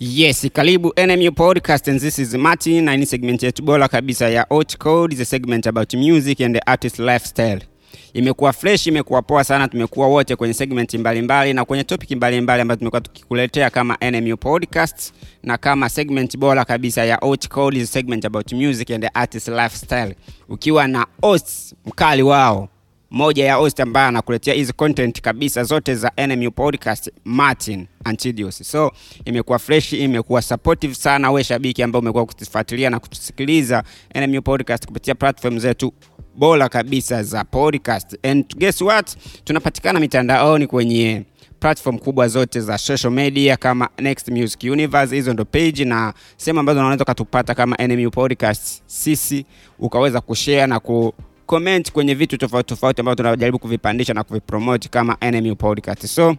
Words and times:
Yes, 0.00 0.46
karibu 0.52 0.92
NMU 1.06 1.32
Podcast 1.32 1.88
and 1.88 2.00
this 2.00 2.18
is 2.18 2.34
Martin 2.34 2.84
na 2.84 2.96
ni 2.96 3.06
segment 3.06 3.42
yetu 3.42 3.62
bora 3.62 3.88
kabisa 3.88 4.28
ya 4.28 4.46
Hot 4.48 4.76
Code, 4.78 5.16
a 5.20 5.24
segment 5.24 5.66
about 5.66 5.94
music 5.94 6.40
and 6.40 6.54
the 6.54 6.60
artist 6.66 6.98
lifestyle. 6.98 7.60
Imekuwa 8.14 8.52
fresh, 8.52 8.86
imekuwa 8.86 9.22
poa 9.22 9.44
sana, 9.44 9.68
tumekuwa 9.68 10.08
wote 10.08 10.36
kwenye 10.36 10.54
segment 10.54 10.94
mbalimbali 10.94 11.22
mbali, 11.22 11.52
na 11.54 11.64
kwenye 11.64 11.84
topic 11.84 12.10
mbalimbali 12.10 12.62
ambazo 12.62 12.78
tumekuwa 12.78 13.00
tukikuletea 13.00 13.70
kama 13.70 13.96
NMU 14.10 14.36
Podcast 14.36 15.12
na 15.42 15.56
kama 15.58 15.88
segment 15.88 16.36
bora 16.36 16.64
kabisa 16.64 17.04
ya 17.04 17.16
Hot 17.16 17.48
Code, 17.48 17.80
a 17.82 17.86
segment 17.86 18.24
about 18.24 18.52
music 18.52 18.90
and 18.90 19.02
the 19.04 19.10
artist 19.14 19.48
lifestyle. 19.48 20.14
Ukiwa 20.48 20.88
na 20.88 21.06
host 21.22 21.74
mkali 21.86 22.22
wao 22.22 22.68
moja 23.10 23.44
ya 23.44 23.54
host 23.54 23.80
ambaye 23.80 24.08
anakuletea 24.08 24.54
hizi 24.54 24.72
content 24.72 25.20
kabisa 25.20 25.64
zote 25.64 25.94
za 25.94 26.12
NMU 26.26 26.50
podcast 26.50 27.10
Martin 27.24 27.86
Antidius. 28.04 28.70
So 28.70 28.92
imekuwa 29.24 29.58
fresh, 29.58 29.92
imekuwa 29.92 30.42
supportive 30.42 30.94
sana 30.94 31.30
we 31.30 31.44
shabiki 31.44 31.82
ambao 31.82 32.00
umekuwa 32.00 32.26
kutufuatilia 32.26 32.90
na 32.90 32.98
kutusikiliza 32.98 33.82
NMU 34.14 34.42
podcast 34.42 34.86
kupitia 34.86 35.14
platform 35.14 35.58
zetu 35.58 35.92
bora 36.36 36.68
kabisa 36.68 37.22
za 37.22 37.44
podcast. 37.44 38.16
And 38.26 38.56
guess 38.56 38.80
what? 38.80 39.16
Tunapatikana 39.44 40.00
mitandaoni 40.00 40.66
kwenye 40.66 41.22
platform 41.60 41.98
kubwa 41.98 42.28
zote 42.28 42.60
za 42.60 42.78
social 42.78 43.12
media 43.12 43.56
kama 43.56 43.88
Next 43.98 44.28
Music 44.28 44.62
Universe, 44.62 45.14
hizo 45.16 45.32
ndo 45.32 45.44
page 45.44 45.84
na 45.84 46.14
sehemu 46.36 46.60
ambazo 46.60 46.80
unaweza 46.80 47.04
ukatupata 47.04 47.54
kama 47.54 47.76
NMU 47.76 48.10
podcast, 48.10 48.82
sisi 48.86 49.44
ukaweza 49.78 50.20
kushare 50.20 50.66
na 50.66 50.80
ku 50.80 51.14
comment 51.48 51.92
kwenye 51.92 52.14
vitu 52.14 52.36
tofauti 52.36 52.68
tofauti 52.68 53.00
ambavyo 53.00 53.16
tunajaribu 53.16 53.58
kuvipandisha 53.58 54.14
na 54.14 54.24
kuvipromote 54.24 54.88
kama 54.88 55.16
NMU 55.32 55.56
podcast. 55.56 56.06
So 56.06 56.36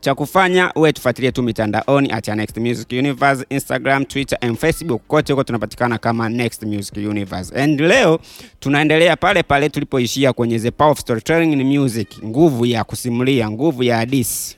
cha 0.00 0.14
kufanya 0.14 0.72
uwe 0.74 0.92
tufuatilie 0.92 1.32
tu 1.32 1.42
mitandaoni 1.42 2.12
at 2.12 2.28
Next 2.28 2.56
Music 2.56 2.92
Universe, 2.92 3.44
Instagram, 3.50 4.04
Twitter 4.04 4.38
and 4.40 4.56
Facebook, 4.58 5.02
kote 5.06 5.32
huko 5.32 5.44
tunapatikana 5.44 5.98
kama 5.98 6.28
Next 6.28 6.62
Music 6.62 6.96
Universe. 6.96 7.60
And 7.62 7.80
leo 7.80 8.20
tunaendelea 8.60 9.16
pale 9.16 9.42
pale 9.42 9.68
tulipoishia 9.68 10.32
kwenye 10.32 10.58
the 10.58 10.70
power 10.70 10.92
of 10.92 10.98
storytelling 10.98 11.52
in 11.52 11.78
music, 11.78 12.08
nguvu 12.24 12.66
ya 12.66 12.84
kusimulia, 12.84 13.50
nguvu 13.50 13.82
ya 13.82 13.96
hadithi 13.96 14.56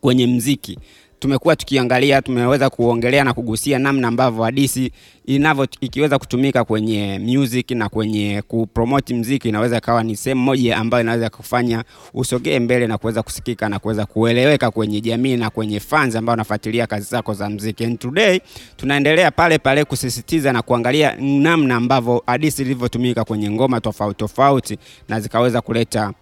kwenye 0.00 0.26
mziki 0.26 0.78
tumekuwa 1.24 1.56
tukiangalia, 1.56 2.22
tumeweza 2.22 2.70
kuongelea 2.70 3.24
na 3.24 3.32
kugusia 3.34 3.78
namna 3.78 4.08
ambavyo 4.08 4.44
hadithi 4.44 4.92
inavyo 5.26 5.66
ikiweza 5.80 6.18
kutumika 6.18 6.64
kwenye 6.64 7.18
music 7.18 7.70
na 7.70 7.88
kwenye 7.88 8.42
kupromote 8.48 9.14
mziki, 9.14 9.48
inaweza 9.48 9.76
ikawa 9.78 10.02
ni 10.02 10.16
sehemu 10.16 10.42
moja 10.42 10.76
ambayo 10.76 11.02
inaweza 11.04 11.30
kufanya 11.30 11.84
usogee 12.14 12.58
mbele 12.58 12.86
na 12.86 12.98
kuweza 12.98 13.22
kusikika 13.22 13.68
na 13.68 13.78
kuweza 13.78 14.06
kueleweka 14.06 14.70
kwenye 14.70 15.00
jamii 15.00 15.36
na 15.36 15.50
kwenye 15.50 15.80
fans 15.80 16.16
ambao 16.16 16.32
wanafuatilia 16.32 16.86
kazi 16.86 17.10
zako 17.10 17.34
za 17.34 17.50
mziki. 17.50 17.84
And 17.84 17.98
today 17.98 18.40
tunaendelea 18.76 19.30
pale 19.30 19.58
pale 19.58 19.84
kusisitiza 19.84 20.52
na 20.52 20.62
kuangalia 20.62 21.16
namna 21.20 21.76
ambavyo 21.76 22.22
hadithi 22.26 22.62
ilivyotumika 22.62 23.24
kwenye 23.24 23.50
ngoma 23.50 23.80
tofauti 23.80 24.18
tofauti 24.18 24.78
na 25.08 25.20
zikaweza 25.20 25.60
kuleta 25.60 26.12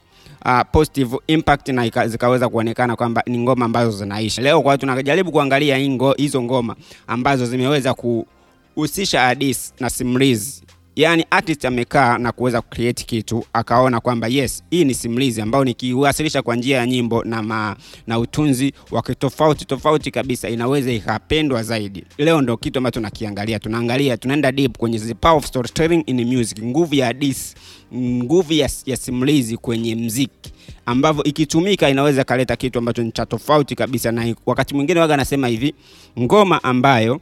uh, 0.45 0.61
positive 0.73 1.17
impact 1.27 1.69
na 1.69 1.87
ika, 1.87 2.09
zikaweza 2.09 2.49
kuonekana 2.49 2.97
kwamba 2.97 3.23
ni 3.27 3.39
ngoma 3.39 3.65
ambazo 3.65 3.91
zinaisha 3.91 4.43
leo. 4.43 4.63
Kwa 4.63 4.79
tunajaribu 4.79 5.33
kuangalia 5.33 5.77
hizo 6.17 6.43
ngoma 6.43 6.77
ambazo 7.07 7.47
zimeweza 7.47 7.95
kuhusisha 7.95 9.21
hadithi 9.21 9.73
na 9.81 9.91
simulizi, 9.91 10.63
yaani 10.97 11.25
artist 11.31 11.65
amekaa 11.65 12.19
na 12.19 12.33
kuweza 12.33 12.61
kucreate 12.61 13.05
kitu 13.05 13.45
akaona 13.53 14.01
kwamba 14.01 14.29
yes, 14.29 14.63
hii 14.71 14.85
ni 14.85 14.95
simulizi 14.95 15.41
ambayo 15.41 15.65
nikiwasilisha 15.65 16.43
kwa 16.43 16.57
njia 16.57 16.77
ya 16.79 16.87
nyimbo 16.87 17.25
na, 17.25 17.43
ma, 17.43 17.77
na 18.07 18.19
utunzi 18.19 18.73
wa 18.91 19.03
tofauti 19.03 19.65
tofauti 19.65 20.11
kabisa 20.11 20.49
inaweza 20.49 20.93
ikapendwa 20.93 21.63
zaidi. 21.63 22.05
Leo 22.19 22.41
ndo 22.41 22.57
kitu 22.57 22.79
ambacho 22.79 22.95
tunakiangalia, 23.01 23.59
tunaangalia, 23.59 24.17
tunaenda 24.17 24.53
deep 24.53 24.79
kwenye 24.79 24.99
the 24.99 25.15
power 25.15 25.37
of 25.37 25.47
storytelling 25.47 26.03
in 26.07 26.37
music, 26.37 26.65
nguvu 26.65 26.95
ya 26.95 27.13
dis 27.13 27.55
nguvu 27.95 28.53
ya, 28.53 28.71
ya 28.87 28.97
simulizi 28.97 29.57
kwenye 29.57 29.95
mziki 29.95 30.53
ambavyo 30.87 31.25
ikitumika 31.25 31.91
inaweza 31.91 32.25
kaleta 32.25 32.57
kitu 32.57 32.79
ambacho 32.79 33.03
ni 33.03 33.13
cha 33.13 33.27
tofauti 33.27 33.75
kabisa. 33.75 34.13
Na 34.13 34.35
wakati 34.47 34.75
mwingine 34.75 35.01
waga 35.01 35.15
anasema 35.15 35.49
hivi, 35.49 35.75
ngoma 36.21 36.65
ambayo 36.65 37.21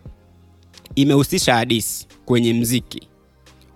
imehusisha 0.94 1.54
hadisi 1.54 2.06
kwenye 2.24 2.52
mziki 2.54 3.09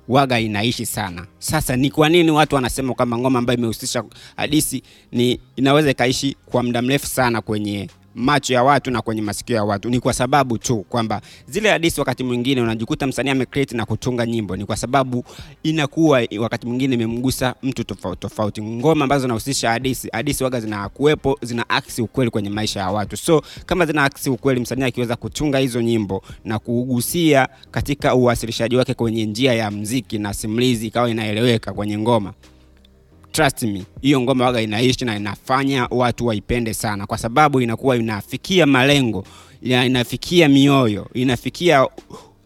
waga 0.09 0.41
inaishi 0.41 0.87
sana. 0.87 1.27
Sasa 1.39 1.77
ni 1.77 1.91
kwa 1.91 2.09
nini 2.09 2.31
watu 2.31 2.55
wanasema 2.55 2.95
kwamba 2.95 3.19
ngoma 3.19 3.39
ambayo 3.39 3.59
imehusisha 3.59 4.05
hadithi 4.37 4.83
ni 5.13 5.41
inaweza 5.57 5.91
ikaishi 5.91 6.37
kwa 6.47 6.63
muda 6.63 6.83
mrefu 6.83 7.07
sana 7.07 7.41
kwenye 7.41 7.89
macho 8.15 8.55
ya 8.55 8.63
watu 8.65 8.91
na 8.91 9.03
kwenye 9.03 9.23
masikio 9.23 9.57
ya 9.57 9.65
watu? 9.65 9.91
Ni 9.91 10.01
kwa 10.01 10.13
sababu 10.13 10.59
tu 10.59 10.77
kwamba 10.89 11.21
zile 11.49 11.71
hadithi 11.71 12.01
wakati 12.01 12.25
mwingine 12.25 12.61
unajikuta 12.63 13.07
msanii 13.07 13.31
amecreate 13.31 13.77
na 13.77 13.87
kutunga 13.87 14.27
nyimbo, 14.27 14.57
ni 14.57 14.65
kwa 14.67 14.77
sababu 14.77 15.25
inakuwa 15.63 16.23
wakati 16.39 16.67
mwingine 16.67 16.95
imemgusa 16.95 17.55
mtu 17.63 17.85
tofauti 17.85 18.21
tofauti. 18.21 18.63
Ngoma 18.63 19.05
ambazo 19.05 19.23
zinahusisha 19.23 19.71
hadithi, 19.71 20.09
hadithi 20.13 20.45
waga 20.45 20.61
zinakuwepo, 20.61 21.39
zina 21.43 21.69
aksi 21.69 22.03
ukweli 22.03 22.31
kwenye 22.31 22.51
maisha 22.51 22.81
ya 22.81 22.91
watu. 22.91 23.17
So 23.17 23.43
kama 23.67 23.87
zina 23.87 24.05
aksi 24.05 24.31
ukweli, 24.31 24.61
msanii 24.61 24.83
akiweza 24.85 25.17
kutunga 25.17 25.59
hizo 25.59 25.83
nyimbo 25.83 26.23
na 26.45 26.59
kugusia 26.59 27.49
katika 27.71 28.15
uwasilishaji 28.15 28.77
wake 28.77 28.95
kwenye 28.95 29.27
njia 29.27 29.55
ya 29.55 29.71
mziki 29.71 30.19
na 30.19 30.35
simulizi 30.35 30.87
ikawa 30.87 31.11
inaeleweka 31.11 31.73
kwenye 31.73 31.99
ngoma 31.99 32.33
trust 33.35 33.63
me, 33.63 33.83
hiyo 34.03 34.21
ngoma 34.21 34.45
waga 34.45 34.61
inaishi 34.61 35.05
na 35.05 35.17
inafanya 35.17 35.87
watu 35.91 36.27
waipende 36.27 36.75
sana, 36.75 37.07
kwa 37.07 37.19
sababu 37.19 37.61
inakuwa 37.61 37.97
inafikia 37.97 38.67
malengo, 38.67 39.25
inafikia 39.63 40.49
mioyo, 40.49 41.09
inafikia 41.15 41.87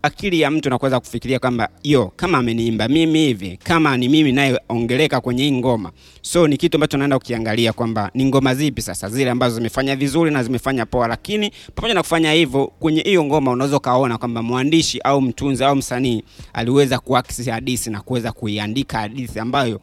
akili 0.03 0.41
ya 0.41 0.51
mtu 0.51 0.71
nakuweza 0.71 1.01
kufikiria 1.01 1.39
kwamba 1.39 1.69
yo, 1.83 2.13
kama 2.17 2.39
ameniimba 2.39 2.89
mimi 2.89 3.19
hivi, 3.19 3.57
kama 3.57 3.97
ni 3.97 4.09
mimi 4.09 4.33
nayeongeleka 4.33 5.21
kwenye 5.21 5.43
hii 5.43 5.53
ngoma. 5.53 5.93
So 6.23 6.49
ni 6.49 6.57
kitu 6.57 6.77
ambacho 6.77 6.97
naenda 6.99 7.19
kukiangalia 7.19 7.73
kwamba 7.73 8.11
ni 8.15 8.25
ngoma 8.25 8.55
zipi 8.55 8.83
sasa 8.83 9.09
zile 9.09 9.31
ambazo 9.31 9.55
zimefanya 9.55 9.97
vizuri 9.97 10.31
na 10.31 10.43
zimefanya 10.43 10.87
poa, 10.87 11.09
lakini 11.09 11.53
pamoja 11.75 11.95
na 11.95 12.03
kufanya 12.03 12.33
hivyo, 12.33 12.67
kwenye 12.67 13.01
hiyo 13.03 13.25
ngoma 13.25 13.51
unaweza 13.51 13.77
ukaona 13.77 14.19
kwamba 14.19 14.43
mwandishi 14.43 15.01
au 15.01 15.21
mtunzi 15.21 15.65
au 15.65 15.77
msanii 15.77 16.23
aliweza 16.53 16.99
kuakisi 16.99 17.51
hadithi 17.51 17.91
na 17.91 18.01
kuweza 18.01 18.33
kuiandika 18.33 18.99
hadithi 18.99 19.39
ambayo 19.41 19.81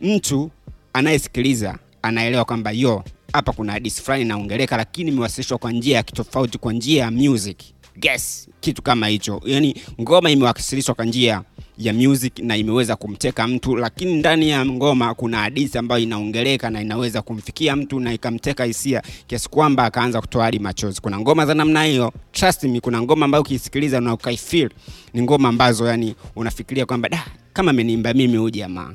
mtu 0.00 0.50
anayesikiliza 0.92 1.78
anaelewa 2.02 2.44
kwamba 2.44 2.70
yo, 2.70 3.04
hapa 3.32 3.52
kuna 3.52 3.72
hadithi 3.72 4.02
fulani 4.02 4.22
inaongeleka, 4.22 4.76
lakini 4.76 5.10
imewasilishwa 5.10 5.58
kwa 5.58 5.72
njia 5.72 5.96
ya 5.96 6.02
kitofauti, 6.02 6.58
kwa 6.58 6.72
njia 6.72 7.02
ya 7.04 7.10
music. 7.10 7.58
yes, 8.02 8.48
kitu 8.60 8.82
kama 8.82 9.06
hicho, 9.08 9.40
yani 9.44 9.74
ngoma 10.00 10.30
imewasilishwa 10.30 10.94
kwa 10.94 11.04
njia 11.04 11.42
ya 11.78 11.92
music 11.92 12.38
na 12.38 12.56
imeweza 12.56 12.96
kumteka 12.96 13.46
mtu, 13.48 13.76
lakini 13.76 14.14
ndani 14.14 14.50
ya 14.50 14.66
ngoma 14.66 15.14
kuna 15.14 15.38
hadithi 15.38 15.78
ambayo 15.78 16.02
inaongeleka 16.02 16.70
na 16.70 16.80
inaweza 16.82 17.22
kumfikia 17.22 17.76
mtu 17.76 18.00
na 18.00 18.12
ikamteka 18.14 18.64
hisia 18.64 19.02
kiasi 19.26 19.48
kwamba 19.48 19.84
akaanza 19.84 20.20
kutoa 20.20 20.44
hadi 20.44 20.58
machozi. 20.58 21.00
Kuna 21.00 21.20
ngoma 21.20 21.46
za 21.46 21.54
namna 21.54 21.84
hiyo, 21.84 22.12
trust 22.32 22.62
me, 22.64 22.80
kuna 22.80 23.02
ngoma 23.02 23.24
ambayo 23.24 23.42
ukiisikiliza 23.42 24.00
na 24.00 24.14
ukaifeel 24.14 24.70
ni 25.14 25.22
ngoma 25.22 25.48
ambazo 25.48 25.86
yani 25.86 26.14
unafikiria 26.36 26.86
kwamba 26.86 27.08
da, 27.08 27.24
kama 27.52 27.70
ameniimba 27.70 28.14
mimi 28.14 28.36
huyu 28.36 28.50
jamaa 28.50 28.94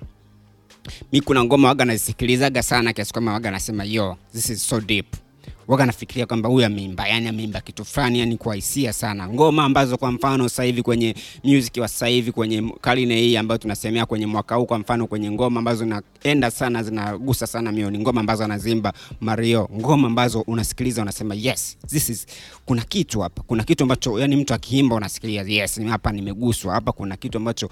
mi 1.12 1.22
kuna 1.22 1.44
ngoma 1.44 1.68
waga 1.68 1.86
nazisikilizaga 1.86 2.64
sana 2.64 2.94
kiasi 2.94 3.12
kwamba 3.14 3.34
waga 3.34 3.52
nasema 3.52 3.84
yo 3.84 4.18
this 4.34 4.50
is 4.50 4.70
so 4.70 4.82
deep. 4.82 5.16
Waga 5.68 5.86
nafikiria 5.86 6.26
kwamba 6.26 6.50
huyu 6.50 6.66
ameimba 6.66 7.08
yani 7.08 7.28
ameimba 7.28 7.62
kitu 7.62 7.86
fulani 7.86 8.20
yani 8.20 8.38
kwa 8.38 8.62
sana. 8.94 9.28
Ngoma 9.28 9.64
ambazo 9.64 9.98
kwa 9.98 10.12
mfano 10.12 10.50
hivi 10.64 10.84
kwenye 10.84 11.16
music 11.44 11.78
wa 11.78 11.88
sasa 11.88 12.08
hivi 12.08 12.32
kwenye 12.32 12.74
karne 12.82 13.16
hii 13.22 13.38
ambayo 13.38 13.58
tunasemea 13.58 14.06
kwenye 14.06 14.26
mwaka 14.26 14.56
huu 14.56 14.66
kwa 14.66 14.80
mfano 14.80 15.08
kwenye 15.08 15.32
ngoma 15.32 15.60
ambazo 15.60 15.84
zinaenda 15.86 16.52
sana 16.52 16.84
zinagusa 16.84 17.48
sana 17.48 17.72
mioni 17.72 18.00
ngoma 18.00 18.20
ambazo 18.22 18.44
anazimba 18.44 18.94
Mario 19.22 19.70
ngoma 19.80 20.08
ambazo 20.08 20.42
unasikiliza 20.42 21.02
unasema 21.02 21.36
yes 21.36 21.78
this 21.88 22.10
is 22.10 22.26
kuna 22.66 22.82
kitu 22.82 23.20
hapa. 23.20 23.44
Kuna 23.44 23.64
kitu 23.64 23.84
ambacho 23.84 24.20
yani 24.20 24.36
mtu 24.36 24.54
akiimba 24.54 24.96
unasikilia 24.96 25.42
yes 25.48 25.82
hapa 25.82 26.12
nimeguswa. 26.12 26.74
Hapa 26.74 26.92
kuna 26.92 27.18
kitu 27.18 27.38
ambacho 27.38 27.70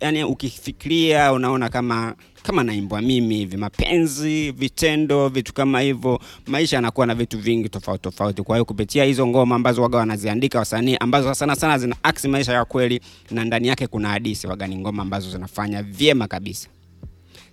yani 0.00 0.24
ukifikiria 0.24 1.32
unaona 1.32 1.68
kama 1.68 2.14
kama 2.42 2.64
naimbwa 2.64 3.02
mimi 3.02 3.36
hivi, 3.36 3.56
mapenzi, 3.56 4.50
vitendo, 4.52 5.28
vitu 5.28 5.54
kama 5.54 5.80
hivyo. 5.80 6.20
Maisha 6.46 6.76
yanakuwa 6.76 7.06
na 7.06 7.14
vitu 7.14 7.38
vingi 7.38 7.68
tofauti 7.68 8.02
tofauti. 8.02 8.42
Kwa 8.42 8.56
hiyo 8.56 8.64
kupitia 8.64 9.04
hizo 9.04 9.26
ngoma 9.26 9.54
ambazo 9.56 9.82
waga 9.82 9.98
wanaziandika 9.98 10.58
wasanii 10.58 10.96
ambazo 11.00 11.34
sana 11.34 11.56
sana 11.56 11.78
zina 11.78 11.96
aksi 12.02 12.28
maisha 12.28 12.52
ya 12.52 12.64
kweli 12.64 13.00
na 13.30 13.44
ndani 13.44 13.68
yake 13.68 13.86
kuna 13.86 14.08
hadisi, 14.08 14.46
waga 14.46 14.66
ni 14.66 14.76
ngoma 14.76 15.02
ambazo 15.02 15.30
zinafanya 15.30 15.82
vyema 15.82 16.28
kabisa. 16.28 16.68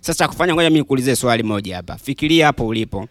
Sasa 0.00 0.28
kufanya, 0.28 0.54
ngoja 0.54 0.70
mimi 0.70 0.80
nikuulize 0.80 1.16
swali 1.16 1.42
moja 1.42 1.76
hapa. 1.76 1.96
Fikiria 1.96 2.46
hapo 2.46 2.66
ulipo, 2.66 3.08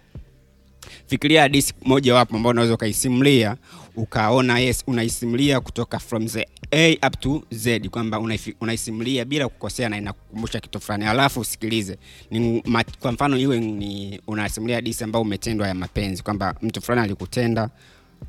fikiria 1.08 1.42
hadisi 1.42 1.74
moja 1.86 2.16
wapo 2.16 2.36
ambao 2.36 2.50
unaweza 2.50 2.74
ukaisimulia 2.74 3.58
ukaona 3.98 4.60
yes, 4.60 4.84
unaisimulia 4.88 5.60
kutoka 5.62 6.00
from 6.00 6.28
the 6.28 6.48
A 6.72 6.98
up 7.08 7.20
to 7.20 7.44
Z 7.52 7.80
kwamba 7.90 8.20
unaisimulia 8.62 9.26
bila 9.26 9.50
kukosea 9.50 9.90
na 9.90 9.98
inakukumbusha 9.98 10.60
kitu 10.60 10.80
fulani, 10.80 11.06
alafu 11.06 11.40
usikilize 11.40 11.98
ni, 12.32 12.62
ma, 12.66 12.84
kwa 13.00 13.12
mfano 13.12 13.38
iwe 13.38 13.60
ni 13.60 14.20
unasimulia 14.28 14.82
disi 14.82 15.04
ambayo 15.04 15.22
umetendwa 15.24 15.68
ya 15.68 15.74
mapenzi 15.74 16.24
kwamba 16.24 16.56
mtu 16.62 16.82
fulani 16.82 17.02
alikutenda 17.04 17.70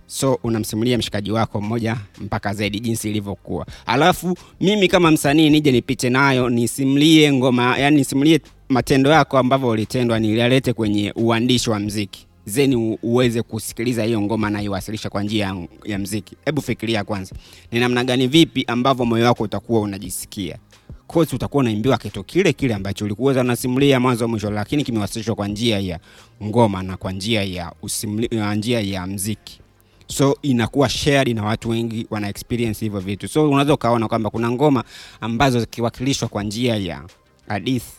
so 0.06 0.38
unamsimulia 0.44 0.98
mshikaji 0.98 1.30
wako 1.32 1.60
mmoja 1.60 1.96
mpaka 2.20 2.54
zaidi 2.54 2.80
jinsi 2.80 3.10
ilivyokuwa. 3.10 3.66
Alafu 3.86 4.38
mimi 4.60 4.88
kama 4.88 5.10
msanii 5.10 5.50
nije 5.50 5.72
nipite 5.72 6.10
nayo 6.10 6.48
nisimlie 6.50 7.32
ngoma 7.32 7.78
yani 7.78 7.96
nisimulie 7.96 8.40
matendo 8.68 9.10
yako 9.10 9.38
ambavyo 9.38 9.68
ulitendwa 9.68 10.18
nilialete 10.20 10.72
kwenye 10.72 11.12
uandishi 11.16 11.70
wa 11.70 11.78
mziki 11.78 12.25
zeni 12.46 12.98
uweze 13.02 13.42
kusikiliza 13.42 14.04
hiyo 14.04 14.20
ngoma 14.20 14.50
na 14.50 14.62
iwasilisha 14.62 15.10
kwa 15.10 15.22
njia 15.22 15.54
ya, 15.84 15.98
mziki. 15.98 16.36
Hebu 16.44 16.62
fikiria 16.62 17.04
kwanza 17.04 17.36
ni 17.72 17.80
namna 17.80 18.04
gani 18.04 18.26
vipi 18.26 18.64
ambavyo 18.66 19.04
moyo 19.04 19.26
wako 19.26 19.42
utakuwa 19.44 19.80
unajisikia? 19.80 20.58
Kosi 21.06 21.34
utakuwa 21.36 21.60
unaimbiwa 21.60 21.98
kitu 21.98 22.24
kile 22.24 22.52
kile 22.52 22.74
ambacho 22.74 23.04
ulikuwa 23.04 23.32
unasimulia 23.32 24.00
mwanzo 24.00 24.28
mwisho 24.28 24.50
lakini 24.50 24.84
kimewasilishwa 24.84 25.34
kwa 25.34 25.48
njia 25.48 25.78
ya 25.78 26.00
ngoma 26.44 26.82
na 26.82 26.96
kwa 26.96 27.12
njia 27.12 27.42
ya 27.44 27.72
usimli, 27.82 28.28
ya 28.30 28.54
njia 28.54 28.80
ya 28.80 29.06
mziki. 29.06 29.60
So 30.06 30.38
inakuwa 30.42 30.88
shared 30.88 31.36
na 31.36 31.44
watu 31.44 31.68
wengi 31.70 32.06
wana 32.10 32.28
experience 32.28 32.84
hivyo 32.84 33.00
vitu. 33.00 33.28
So 33.28 33.50
unaweza 33.50 33.74
ukaona 33.74 34.08
kwamba 34.08 34.30
kuna 34.30 34.50
ngoma 34.50 34.84
ambazo 35.20 35.60
zikiwakilishwa 35.60 36.28
kwa 36.28 36.42
njia 36.42 36.76
ya 36.76 37.02
hadithi 37.48 37.92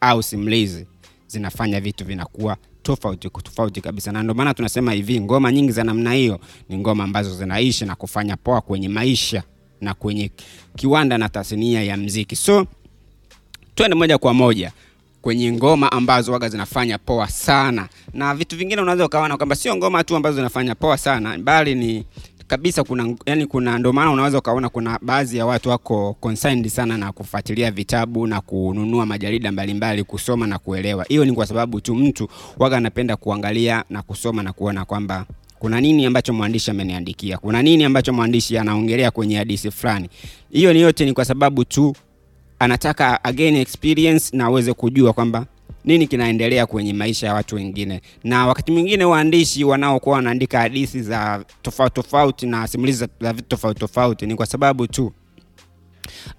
au 0.00 0.22
simulizi 0.22 0.86
zinafanya 1.26 1.80
vitu 1.80 2.04
vinakuwa 2.04 2.56
tofauti 2.96 3.30
tofauti 3.30 3.80
kabisa. 3.80 4.12
Na 4.12 4.22
ndio 4.22 4.34
maana 4.34 4.54
tunasema 4.54 4.92
hivi 4.92 5.20
ngoma 5.20 5.52
nyingi 5.52 5.72
za 5.72 5.84
namna 5.84 6.12
hiyo 6.12 6.40
ni 6.68 6.78
ngoma 6.78 7.04
ambazo 7.04 7.34
zinaishi 7.34 7.84
na 7.84 7.94
kufanya 7.94 8.36
poa 8.36 8.60
kwenye 8.60 8.88
maisha 8.88 9.42
na 9.80 9.94
kwenye 9.94 10.30
kiwanda 10.76 11.18
na 11.18 11.28
tasnia 11.28 11.82
ya 11.82 11.96
mziki. 11.96 12.36
So 12.36 12.66
twende 13.74 13.94
moja 13.96 14.18
kwa 14.18 14.34
moja 14.34 14.72
kwenye 15.22 15.52
ngoma 15.52 15.92
ambazo 15.92 16.32
waga 16.32 16.48
zinafanya 16.48 16.98
poa 16.98 17.28
sana. 17.28 17.88
Na 18.14 18.34
vitu 18.34 18.56
vingine 18.56 18.82
unaweza 18.82 19.06
ukaona 19.06 19.36
kwamba 19.36 19.56
sio 19.56 19.76
ngoma 19.76 20.04
tu 20.04 20.16
ambazo 20.16 20.36
zinafanya 20.36 20.74
poa 20.74 20.98
sana 20.98 21.38
bali 21.38 21.74
ni 21.74 22.04
kabisa 22.48 22.84
kuna 22.84 23.14
yani 23.26 23.46
kuna 23.46 23.78
ndio 23.78 23.92
maana 23.92 24.10
unaweza 24.10 24.38
ukaona 24.38 24.68
kuna 24.68 24.98
baadhi 25.02 25.36
ya 25.36 25.46
watu 25.46 25.68
wako 25.68 26.16
concerned 26.20 26.68
sana 26.68 26.98
na 26.98 27.12
kufuatilia 27.12 27.70
vitabu 27.70 28.26
na 28.26 28.40
kununua 28.40 29.06
majarida 29.06 29.52
mbalimbali 29.52 30.04
kusoma 30.04 30.46
na 30.46 30.58
kuelewa. 30.58 31.04
Hiyo 31.08 31.24
ni 31.24 31.32
kwa 31.32 31.46
sababu 31.46 31.80
tu 31.80 31.94
mtu 31.94 32.28
waga 32.58 32.76
anapenda 32.76 33.16
kuangalia 33.16 33.84
na 33.90 34.02
kusoma 34.02 34.42
na 34.42 34.52
kuona 34.52 34.84
kwamba 34.84 35.26
kuna 35.58 35.80
nini 35.80 36.06
ambacho 36.06 36.32
mwandishi 36.32 36.70
ameniandikia 36.70 37.38
kuna 37.38 37.62
nini 37.62 37.84
ambacho 37.84 38.12
mwandishi 38.12 38.58
anaongelea 38.58 39.10
kwenye 39.10 39.36
hadithi 39.36 39.70
fulani. 39.70 40.08
Hiyo 40.50 40.72
ni 40.72 40.80
yote 40.80 41.04
ni 41.04 41.12
kwa 41.12 41.24
sababu 41.24 41.64
tu 41.64 41.94
anataka 42.58 43.24
again 43.24 43.56
experience 43.56 44.36
na 44.36 44.44
aweze 44.44 44.72
kujua 44.72 45.12
kwamba 45.12 45.46
nini 45.84 46.06
kinaendelea 46.06 46.66
kwenye 46.66 46.92
maisha 46.92 47.26
ya 47.26 47.34
watu 47.34 47.54
wengine. 47.56 48.00
Na 48.24 48.46
wakati 48.46 48.72
mwingine 48.72 49.04
waandishi 49.04 49.64
wanaokuwa 49.64 50.16
wanaandika 50.16 50.58
hadithi 50.60 51.02
za 51.02 51.44
tofauti 51.62 51.94
tofauti 51.94 52.46
na 52.46 52.66
simulizi 52.66 52.98
za- 53.20 53.32
vitu 53.32 53.48
tofauti 53.48 53.80
tofauti 53.80 54.26
ni 54.26 54.34
kwa 54.34 54.46
sababu 54.46 54.86
tu 54.86 55.12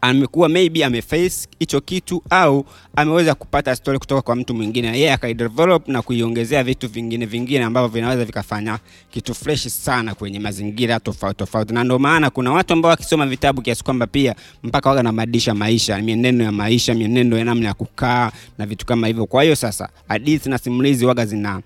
amekuwa 0.01 0.50
maybe 0.50 0.86
ameface 0.86 1.48
hicho 1.60 1.81
kitu 1.81 2.24
au 2.30 2.66
ameweza 2.95 3.36
kupata 3.36 3.75
story 3.75 4.00
kutoka 4.00 4.21
kwa 4.21 4.36
mtu 4.36 4.54
mwingine. 4.54 4.88
Yeye 4.88 5.10
yeye 5.10 5.13
akaidevelop 5.13 5.88
na 5.88 6.01
kuiongezea 6.01 6.63
vitu 6.63 6.88
vingine 6.88 7.25
vingine 7.25 7.63
ambavyo 7.63 7.88
vinaweza 7.89 8.25
vikafanya 8.25 8.80
kitu 9.12 9.33
fresh 9.33 9.68
sana 9.68 10.16
kwenye 10.16 10.39
mazingira 10.39 11.00
tofauti 11.00 11.38
tofauti. 11.38 11.74
Na 11.74 11.83
ndio 11.83 12.00
maana 12.00 12.30
kuna 12.30 12.51
watu 12.51 12.74
ambao 12.74 12.89
wakisoma 12.89 13.25
vitabu 13.27 13.62
kiasi 13.62 13.83
kwamba 13.83 14.07
pia 14.07 14.36
mpaka 14.63 14.89
waga 14.89 15.04
nabadilisha 15.04 15.54
maisha 15.56 15.98
mienendo 16.01 16.45
ya 16.45 16.51
maisha 16.51 16.94
mienendo 16.94 17.38
ya 17.38 17.45
namna 17.45 17.68
ya 17.68 17.74
kukaa 17.74 18.31
na 18.57 18.65
vitu 18.65 18.86
kama 18.86 19.07
hivyo. 19.07 19.25
Kwa 19.25 19.44
hiyo 19.44 19.56
sasa 19.56 19.89
hadithi 20.07 20.50
na 20.50 20.57
simulizi 20.57 21.06
waga 21.06 21.25
zina 21.25 21.62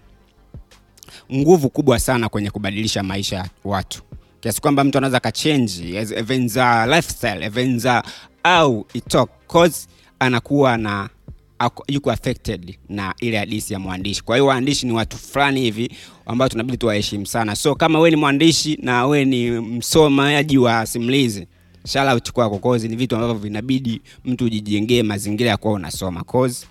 nguvu 1.34 1.70
kubwa 1.70 2.00
sana 2.00 2.30
kwenye 2.30 2.50
kubadilisha 2.52 3.04
maisha 3.04 3.36
ya 3.36 3.46
watu 3.64 4.02
kiasi 4.44 4.62
kwamba 4.62 4.84
mtu 4.84 4.98
anaweza 4.98 5.18
akachenji 5.18 5.96
even 5.96 7.82
au 8.44 8.86
itok 8.94 9.30
cause 9.48 9.88
anakuwa 10.20 10.78
na 10.78 11.10
yuko 11.88 12.12
affected 12.12 12.78
na 12.90 13.16
ile 13.20 13.38
hadithi 13.38 13.74
ya 13.74 13.80
mwandishi. 13.80 14.24
Kwa 14.24 14.36
hiyo 14.36 14.46
waandishi 14.46 14.86
ni 14.86 14.92
watu 14.92 15.18
fulani 15.18 15.62
hivi 15.62 15.92
ambao 16.26 16.50
tunabidi 16.50 16.78
tuwaheshimu 16.78 17.26
sana. 17.26 17.56
So 17.56 17.76
kama 17.76 18.00
we 18.00 18.10
ni 18.10 18.16
mwandishi 18.16 18.80
na 18.82 19.06
we 19.08 19.26
ni 19.26 19.52
msomaji 19.52 20.58
wa 20.58 20.86
simulizi 20.86 21.48
shout 21.88 22.08
out 22.10 22.32
kwako 22.32 22.78
ni 22.78 22.96
vitu 22.96 23.16
ambavyo 23.16 23.36
vinabidi 23.36 24.02
mtu 24.26 24.46
ujijengee 24.46 25.04
mazingira 25.04 25.50
ya 25.50 25.58
kuwa 25.58 25.74
unasoma. 25.74 26.24
Cause 26.24 26.68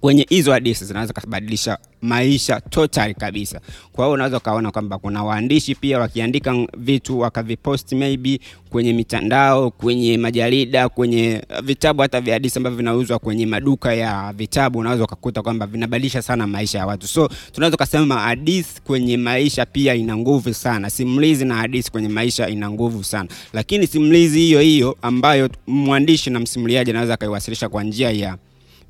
kwenye 0.00 0.26
hizo 0.28 0.52
hadithi 0.52 0.84
zinaweza 0.84 1.12
kubadilisha 1.12 1.78
maisha 2.02 2.60
total 2.60 3.14
kabisa. 3.14 3.60
Kwa 3.92 4.04
hiyo 4.04 4.14
unaweza 4.14 4.36
ukaona 4.36 4.70
kwamba 4.70 4.98
kuna 4.98 5.24
waandishi 5.24 5.74
pia 5.74 5.98
wakiandika 5.98 6.54
vitu 6.76 7.18
wakavipost 7.20 7.92
maybe 7.92 8.40
kwenye 8.70 8.92
mitandao 8.92 9.70
kwenye 9.70 10.18
majarida 10.18 10.88
kwenye 10.88 11.42
uh, 11.50 11.60
vitabu 11.64 12.02
hata 12.02 12.20
vya 12.20 12.32
hadithi 12.34 12.58
ambavyo 12.58 12.76
vinauzwa 12.76 13.18
kwenye 13.18 13.46
maduka 13.46 13.94
ya 13.94 14.32
vitabu. 14.36 14.78
Unaweza 14.78 15.04
ukakuta 15.04 15.42
kwamba 15.42 15.66
vinabadilisha 15.66 16.22
sana 16.22 16.46
maisha 16.46 16.78
ya 16.78 16.86
watu. 16.86 17.06
So 17.06 17.28
tunaweza 17.52 17.74
ukasema 17.74 18.14
hadithi 18.20 18.80
kwenye 18.82 19.16
maisha 19.16 19.66
pia 19.66 19.94
ina 19.94 20.16
nguvu 20.16 20.54
sana. 20.54 20.90
Simulizi 20.90 21.44
na 21.44 21.54
hadithi 21.54 21.90
kwenye 21.90 22.08
maisha 22.08 22.48
ina 22.48 22.70
nguvu 22.70 23.04
sana. 23.04 23.28
Lakini 23.52 23.86
simulizi 23.86 24.40
hiyo 24.40 24.60
hiyo 24.60 24.96
ambayo 25.02 25.48
mwandishi 25.66 26.30
na 26.30 26.40
msimuliaji 26.40 26.90
anaweza 26.90 27.14
akaiwasilisha 27.14 27.68
kwa 27.68 27.84
njia 27.84 28.10
ya 28.10 28.36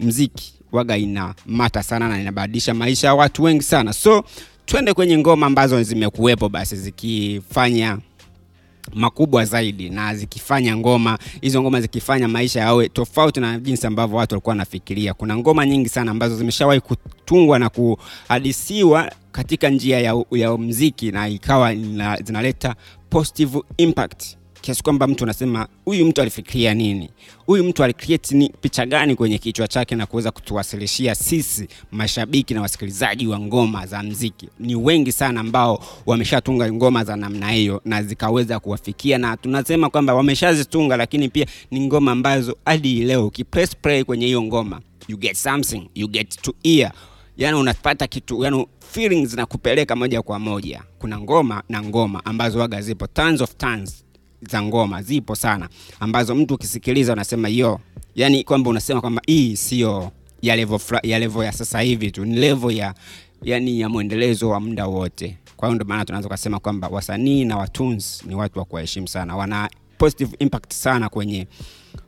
mziki 0.00 0.55
waga 0.73 0.97
ina 0.97 1.35
mata 1.47 1.83
sana 1.83 2.09
na 2.09 2.21
inabadilisha 2.21 2.75
maisha 2.75 3.07
ya 3.07 3.15
watu 3.15 3.43
wengi 3.43 3.63
sana. 3.63 3.93
So 3.93 4.25
twende 4.67 4.95
kwenye 4.95 5.19
ngoma 5.19 5.47
ambazo 5.47 5.83
zimekuwepo 5.83 6.49
basi 6.49 6.77
zikifanya 6.77 7.99
makubwa 8.95 9.45
zaidi 9.45 9.91
na 9.91 10.15
zikifanya 10.15 10.77
ngoma 10.77 11.19
hizo 11.41 11.63
ngoma 11.63 11.81
zikifanya 11.81 12.29
maisha 12.29 12.61
yawe 12.61 12.89
tofauti 12.89 13.41
na 13.41 13.59
jinsi 13.59 13.87
ambavyo 13.87 14.17
watu 14.17 14.35
walikuwa 14.35 14.53
wanafikiria. 14.53 15.15
Kuna 15.15 15.37
ngoma 15.37 15.67
nyingi 15.67 15.89
sana 15.89 16.11
ambazo 16.11 16.37
zimeshawahi 16.37 16.81
kutungwa 16.81 17.59
na 17.59 17.69
kuhadisiwa 17.69 19.12
katika 19.33 19.69
njia 19.71 20.00
ya, 20.00 20.25
ya 20.33 20.57
mziki 20.59 21.11
na 21.12 21.29
ikawa 21.29 21.73
ina, 21.73 22.17
zinaleta 22.17 22.75
positive 23.11 23.61
impact 23.76 24.25
kiasi 24.62 24.83
kwamba 24.83 25.07
mtu 25.07 25.25
anasema 25.25 25.69
huyu 25.85 26.07
mtu 26.07 26.21
alifikiria 26.23 26.75
nini? 26.75 27.11
Huyu 27.47 27.64
mtu 27.64 27.85
alicreate 27.85 28.35
ni 28.37 28.49
picha 28.61 28.87
gani 28.87 29.14
kwenye 29.16 29.38
kichwa 29.38 29.69
chake 29.69 29.97
na 29.97 30.07
kuweza 30.07 30.31
kutuwasilishia 30.31 31.14
sisi 31.14 31.69
mashabiki 31.92 32.54
na 32.54 32.61
wasikilizaji 32.62 33.26
wa 33.26 33.38
ngoma 33.40 33.87
za 33.87 34.02
mziki? 34.02 34.49
Ni 34.61 34.75
wengi 34.75 35.12
sana 35.12 35.40
ambao 35.40 35.85
wameshatunga 36.07 36.73
ngoma 36.73 37.04
za 37.04 37.16
namna 37.16 37.50
hiyo 37.50 37.81
na 37.85 38.02
zikaweza 38.02 38.61
kuwafikia 38.61 39.19
na 39.19 39.37
tunasema 39.37 39.90
kwamba 39.90 40.14
wameshazitunga 40.14 40.97
lakini 40.97 41.28
pia 41.28 41.47
ni 41.71 41.81
ngoma 41.87 42.12
ambazo 42.12 42.57
hadi 42.64 43.04
leo 43.04 43.26
ukipress 43.26 43.76
play 43.76 44.04
kwenye 44.04 44.26
hiyo 44.26 44.42
ngoma 44.42 44.81
you 45.09 45.16
get 45.16 45.37
something 45.37 45.88
you 45.95 46.09
get 46.09 46.42
to 46.42 46.54
hear. 46.62 46.92
Yani 47.37 47.59
unapata 47.59 48.07
kitu 48.07 48.45
yani 48.45 48.66
feelings 48.92 49.28
zinakupeleka 49.31 49.97
moja 49.97 50.23
kwa 50.23 50.38
moja. 50.38 50.83
Kuna 50.99 51.21
ngoma 51.21 51.62
na 51.69 51.83
ngoma 51.83 52.25
ambazo 52.25 52.59
waga 52.59 52.81
zipo 52.83 53.07
tons 53.07 53.40
of 53.40 53.54
tons 53.57 54.04
za 54.50 54.62
ngoma 54.62 55.02
zipo 55.02 55.34
sana 55.37 55.68
ambazo 56.00 56.34
mtu 56.34 56.54
ukisikiliza 56.54 57.12
unasema 57.12 57.49
yo 57.49 57.80
yani 58.14 58.44
kwamba 58.44 58.70
unasema 58.70 59.00
kwamba 59.00 59.22
hii 59.26 59.56
sio 59.56 60.11
ya 60.42 60.56
level 60.56 60.80
ya 61.02 61.18
level 61.18 61.44
ya 61.44 61.52
sasa 61.52 61.80
hivi 61.80 62.11
tu 62.11 62.25
ni 62.25 62.37
level 62.37 62.76
ya 62.76 62.94
yani 63.42 63.80
ya 63.80 63.88
mwendelezo 63.88 64.49
wa 64.49 64.61
muda 64.61 64.87
wote. 64.87 65.38
Kwa 65.56 65.68
hiyo 65.68 65.75
ndio 65.75 65.87
maana 65.88 66.04
tunaweza 66.04 66.28
kusema 66.28 66.58
kwamba 66.58 66.88
wasanii 66.88 67.44
na 67.44 67.56
watunzi 67.56 68.22
ni 68.26 68.34
watu 68.34 68.58
wa 68.58 68.64
kuwaheshimu 68.64 69.08
sana 69.08 69.37
wana 69.37 69.70
positive 69.99 70.37
impact 70.38 70.72
sana 70.72 71.08
kwenye 71.08 71.46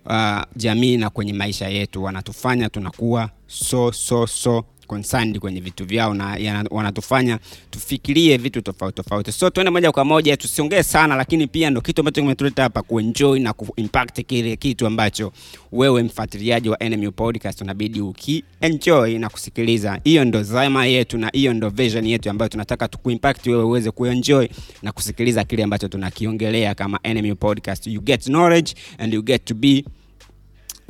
uh, 0.06 0.42
jamii 0.56 0.96
na 0.96 1.10
kwenye 1.10 1.32
maisha 1.32 1.68
yetu 1.68 2.02
wanatufanya 2.04 2.68
tunakuwa 2.68 3.30
so 3.46 3.92
so 3.92 4.26
so 4.26 4.64
concerned 4.86 5.38
kwenye 5.38 5.60
vitu 5.60 5.84
vyao 5.84 6.14
na 6.14 6.64
wanatufanya 6.70 7.38
tufikirie 7.70 8.36
vitu 8.36 8.60
tofauti 8.62 8.96
tofauti. 8.96 9.32
So 9.32 9.50
tuende 9.50 9.70
moja 9.70 9.92
kwa 9.92 10.04
moja 10.04 10.36
tusiongee 10.36 10.82
sana 10.82 11.16
lakini 11.16 11.46
pia 11.46 11.70
ndo 11.70 11.80
kitu 11.80 12.00
ambacho 12.00 12.20
kimetuleta 12.20 12.62
hapa 12.62 12.82
kuenjoy 12.82 13.38
na 13.40 13.52
kuimpact 13.52 14.20
kile 14.26 14.56
kitu 14.56 14.86
ambacho 14.86 15.32
wewe 15.72 16.02
mfuatiliaji 16.02 16.68
wa 16.68 16.78
NMU 16.88 17.12
podcast 17.12 17.60
unabidi 17.60 18.00
ukienjoy 18.00 19.18
na 19.18 19.28
kusikiliza. 19.28 20.00
Hiyo 20.04 20.24
ndo 20.24 20.42
zama 20.42 20.86
yetu 20.86 21.18
na 21.18 21.30
hiyo 21.32 21.54
ndo 21.54 21.68
vision 21.70 22.06
yetu 22.06 22.30
ambayo 22.30 22.48
tunataka 22.48 22.88
tukuimpact 22.88 23.46
wewe 23.46 23.64
uweze 23.64 23.90
kuenjoy 23.90 24.46
na 24.82 24.92
kusikiliza 24.92 25.44
kile 25.44 25.62
ambacho 25.64 25.88
tunakiongelea 25.88 26.74
kama 26.74 26.98
NMU 27.14 27.36
podcast. 27.36 27.86
You 27.86 28.00
get 28.00 28.24
knowledge 28.24 28.74
and 28.98 29.14
you 29.14 29.22
get 29.22 29.44
to 29.44 29.54
be 29.54 29.84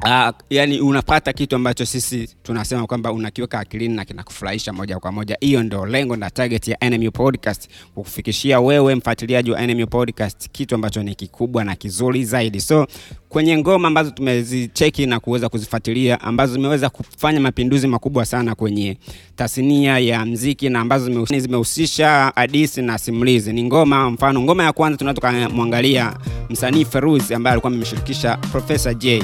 Uh, 0.03 0.29
yani 0.51 0.81
unapata 0.81 1.33
kitu 1.33 1.57
ambacho 1.57 1.87
sisi 1.87 2.29
tunasema 2.43 2.87
kwamba 2.87 3.13
unakiweka 3.13 3.59
akilini 3.59 3.95
na 3.95 4.05
kinakufurahisha 4.05 4.73
moja 4.73 4.99
kwa 4.99 5.13
moja. 5.13 5.37
Hiyo 5.41 5.63
ndo 5.63 5.87
lengo 5.87 6.17
na 6.17 6.31
target 6.31 6.69
ya 6.69 6.79
NMU 6.91 7.11
Podcast, 7.13 7.69
kukufikishia 7.95 8.61
wewe 8.61 8.95
mfuatiliaji 8.95 9.51
wa 9.51 9.67
NMU 9.67 9.87
Podcast 9.87 10.49
kitu 10.53 10.75
ambacho 10.75 11.03
ni 11.03 11.15
kikubwa 11.15 11.65
na 11.65 11.77
kizuri 11.77 12.25
zaidi. 12.25 12.61
So 12.61 12.87
kwenye 13.29 13.59
ngoma 13.59 13.89
ambazo 13.89 14.11
tumezicheki 14.11 15.07
na 15.07 15.21
kuweza 15.21 15.49
kuzifuatilia 15.49 16.21
ambazo 16.21 16.53
zimeweza 16.53 16.91
kufanya 16.91 17.41
mapinduzi 17.41 17.87
makubwa 17.87 18.25
sana 18.27 18.55
kwenye 18.55 18.97
tasnia 19.37 19.99
ya 19.99 20.25
mziki 20.27 20.69
na 20.69 20.81
ambazo 20.81 21.25
zimehusisha 21.39 22.33
hadithi 22.35 22.83
na 22.83 22.99
simulizi 22.99 23.53
ni 23.53 23.65
ngoma. 23.65 24.11
Mfano, 24.11 24.41
ngoma 24.41 24.65
ya 24.65 24.73
kwanza 24.73 24.99
tunaweza 24.99 26.17
msanii 26.51 26.85
Feruz 26.85 27.33
ambaye 27.33 27.53
alikuwa 27.53 27.73
amemshirikisha 27.73 28.37
Professor 28.37 28.95
J. 28.95 29.23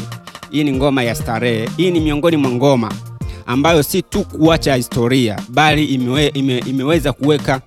Hii 0.50 0.64
ni 0.64 0.73
ngoma 0.73 1.02
ya 1.02 1.14
starehe. 1.14 1.69
Hii 1.76 1.90
ni 1.90 2.00
miongoni 2.00 2.37
mwa 2.37 2.50
ngoma 2.50 2.92
ambayo 3.47 3.83
si 3.83 4.02
tu 4.02 4.25
kuacha 4.25 4.75
historia 4.75 5.38
bali 5.49 5.85
imewe, 5.85 6.26
ime, 6.28 6.59
imeweza 6.59 7.12
kuweka 7.12 7.61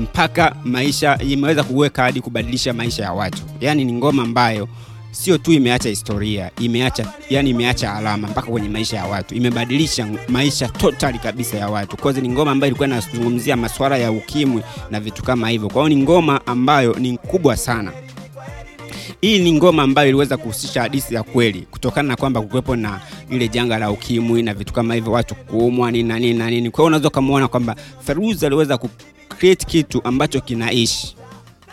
mpaka 0.00 0.56
maisha, 0.64 1.18
imeweza 1.18 1.62
kuweka 1.64 2.02
hadi 2.02 2.20
kubadilisha 2.20 2.72
maisha 2.72 3.02
ya 3.02 3.12
watu. 3.12 3.42
Yaani 3.60 3.84
ni 3.84 3.92
ngoma 3.92 4.22
ambayo 4.22 4.68
sio 5.10 5.38
tu 5.38 5.52
imeacha 5.52 5.88
historia, 5.88 6.50
imeacha 6.60 7.12
yani 7.30 7.50
imeacha 7.50 7.94
alama 7.94 8.28
mpaka 8.28 8.50
kwenye 8.50 8.68
maisha 8.68 8.96
ya 8.96 9.04
watu, 9.04 9.34
imebadilisha 9.34 10.08
maisha 10.28 10.68
totali 10.68 11.18
kabisa 11.18 11.56
ya 11.56 11.68
watu. 11.68 11.96
Kwa 11.96 12.12
ni 12.12 12.28
ngoma 12.28 12.50
ambayo 12.50 12.68
ilikuwa 12.68 12.88
inazungumzia 12.88 13.56
masuala 13.56 13.96
ya 13.98 14.10
ukimwi 14.12 14.62
na 14.90 15.00
vitu 15.00 15.22
kama 15.22 15.48
hivyo. 15.48 15.68
Kwa 15.68 15.82
hiyo 15.82 15.96
ni 15.96 16.02
ngoma 16.04 16.46
ambayo 16.46 16.94
ni 16.94 17.18
kubwa 17.18 17.56
sana. 17.56 17.92
Hii 19.20 19.38
ni 19.38 19.52
ngoma 19.52 19.82
ambayo 19.82 20.08
iliweza 20.08 20.36
kuhusisha 20.36 20.82
hadithi 20.82 21.14
ya 21.14 21.22
kweli 21.22 21.60
kutokana 21.70 22.08
na 22.08 22.16
kwamba 22.16 22.40
kukuwepo 22.42 22.76
na 22.76 23.00
ile 23.30 23.48
janga 23.48 23.78
la 23.78 23.90
ukimwi 23.90 24.42
na 24.42 24.54
vitu 24.54 24.72
kama 24.72 24.94
hivyo, 24.94 25.12
watu 25.12 25.34
kuumwa 25.34 25.90
nini 25.90 26.08
na 26.08 26.18
nini 26.18 26.38
na 26.38 26.50
nini. 26.50 26.70
Kwa 26.70 26.78
hiyo 26.78 26.86
unaweza 26.86 27.08
ukamwona 27.08 27.48
kwamba 27.48 27.76
Feruzi 28.00 28.46
aliweza 28.46 28.78
ku 28.78 28.88
kitu 29.66 30.00
ambacho 30.04 30.40
kinaishi 30.40 31.16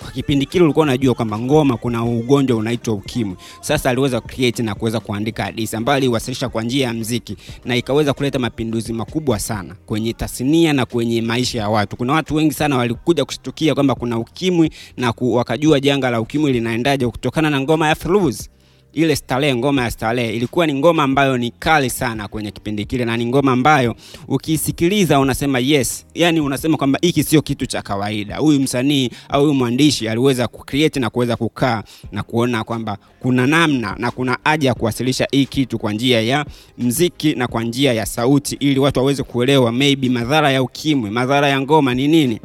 kwa 0.03 0.11
kipindi 0.11 0.45
kile 0.45 0.63
ulikuwa 0.63 0.83
unajua 0.83 1.13
kwamba 1.13 1.39
ngoma 1.39 1.77
kuna 1.77 2.03
ugonjwa 2.03 2.57
unaitwa 2.57 2.93
ukimwi. 2.93 3.35
Sasa 3.61 3.89
aliweza 3.89 4.21
create 4.21 4.63
na 4.63 4.75
kuweza 4.75 4.99
kuandika 4.99 5.43
hadithi 5.43 5.75
ambayo 5.75 5.97
aliwasilisha 5.97 6.49
kwa 6.49 6.63
njia 6.63 6.87
ya 6.87 6.93
mziki 6.93 7.37
na 7.65 7.75
ikaweza 7.75 8.13
kuleta 8.13 8.39
mapinduzi 8.39 8.93
makubwa 8.93 9.39
sana 9.39 9.75
kwenye 9.85 10.13
tasnia 10.13 10.73
na 10.73 10.85
kwenye 10.85 11.21
maisha 11.21 11.59
ya 11.59 11.69
watu. 11.69 11.97
Kuna 11.97 12.13
watu 12.13 12.35
wengi 12.35 12.53
sana 12.53 12.77
walikuja 12.77 13.25
kushtukia 13.25 13.73
kwamba 13.73 13.95
kuna 13.95 14.17
ukimwi 14.19 14.69
na 14.97 15.13
ku, 15.13 15.33
wakajua 15.33 15.79
janga 15.79 16.09
la 16.09 16.21
ukimwi 16.21 16.53
linaendaje 16.53 17.07
kutokana 17.07 17.49
na 17.49 17.61
ngoma 17.61 17.87
ya 17.87 17.95
Feruz 17.95 18.47
ile 18.93 19.15
Starehe, 19.15 19.55
ngoma 19.55 19.83
ya 19.83 19.91
Starehe 19.91 20.35
ilikuwa 20.35 20.67
ni 20.67 20.73
ngoma 20.73 21.03
ambayo 21.03 21.37
ni 21.37 21.51
kali 21.51 21.89
sana 21.89 22.27
kwenye 22.27 22.51
kipindi 22.51 22.85
kile, 22.85 23.05
na 23.05 23.17
ni 23.17 23.25
ngoma 23.25 23.51
ambayo 23.51 23.95
ukisikiliza 24.27 25.19
unasema 25.19 25.59
yes, 25.59 26.05
yani 26.15 26.39
unasema 26.39 26.77
kwamba 26.77 26.99
hiki 27.01 27.23
sio 27.23 27.41
kitu 27.41 27.65
cha 27.65 27.81
kawaida. 27.81 28.37
Huyu 28.37 28.59
msanii 28.59 29.09
au 29.29 29.41
huyu 29.41 29.53
mwandishi 29.53 30.09
aliweza 30.09 30.47
kucreate 30.47 30.99
na 30.99 31.09
kuweza 31.09 31.35
kukaa 31.35 31.83
na 32.11 32.23
kuona 32.23 32.63
kwamba 32.63 32.97
kuna 33.19 33.47
namna 33.47 33.95
na 33.99 34.11
kuna 34.11 34.37
haja 34.43 34.67
ya 34.69 34.73
kuwasilisha 34.73 35.27
hii 35.31 35.45
kitu 35.45 35.79
kwa 35.79 35.93
njia 35.93 36.21
ya 36.21 36.45
mziki 36.77 37.35
na 37.35 37.47
kwa 37.47 37.63
njia 37.63 37.93
ya 37.93 38.05
sauti, 38.05 38.55
ili 38.59 38.79
watu 38.79 38.99
waweze 38.99 39.23
kuelewa 39.23 39.71
maybe 39.71 40.09
madhara 40.09 40.51
ya 40.51 40.63
ukimwi, 40.63 41.09
madhara 41.09 41.47
ya 41.49 41.61
ngoma 41.61 41.93
ni 41.93 42.07
nini 42.07 42.39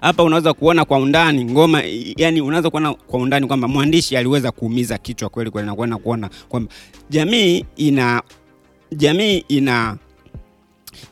hapa 0.00 0.22
unaweza 0.22 0.52
kuona 0.54 0.84
kwa 0.84 0.98
undani 0.98 1.44
ngoma, 1.44 1.82
yani 2.16 2.40
unaweza 2.40 2.70
kuona 2.70 2.94
kwa 2.94 3.20
undani 3.20 3.46
kwamba 3.46 3.68
mwandishi 3.68 4.16
aliweza 4.16 4.50
kuumiza 4.52 4.98
kichwa 4.98 5.28
kweli 5.28 5.50
kweli, 5.50 5.66
na 5.66 5.74
kuona 5.74 5.98
kuona 5.98 6.30
kwamba 6.48 6.72
jamii 7.10 7.64
ina 7.76 8.22
jamii 8.96 9.44
ina 9.48 9.96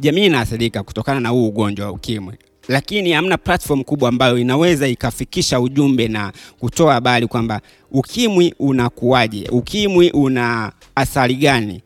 jamii 0.01 0.27
inaathirika 0.27 0.83
kutokana 0.83 1.21
na 1.21 1.29
huu 1.29 1.49
ugonjwa 1.49 1.87
wa 1.87 1.93
ukimwi, 1.93 2.35
lakini 2.69 3.13
hamna 3.13 3.39
platform 3.39 3.85
kubwa 3.85 4.09
ambayo 4.09 4.39
inaweza 4.39 4.89
ikafikisha 4.89 5.61
ujumbe 5.61 6.09
na 6.09 6.33
kutoa 6.59 6.95
habari 6.95 7.27
kwamba 7.27 7.61
ukimwi 7.91 8.55
unakuwaje, 8.59 9.49
ukimwi 9.53 10.11
una 10.11 10.73
athari 10.95 11.35
gani. 11.35 11.83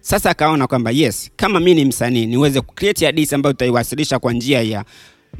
Sasa 0.00 0.30
akaona 0.30 0.66
kwamba 0.66 0.90
yes, 0.90 1.30
kama 1.36 1.60
mi 1.60 1.74
ni 1.74 1.84
msanii 1.84 2.26
niweze 2.26 2.60
kucreate 2.60 3.06
hadithi 3.06 3.34
ambayo 3.34 3.52
tutaiwasilisha 3.52 4.18
kwa 4.18 4.32
njia 4.32 4.62
ya 4.62 4.84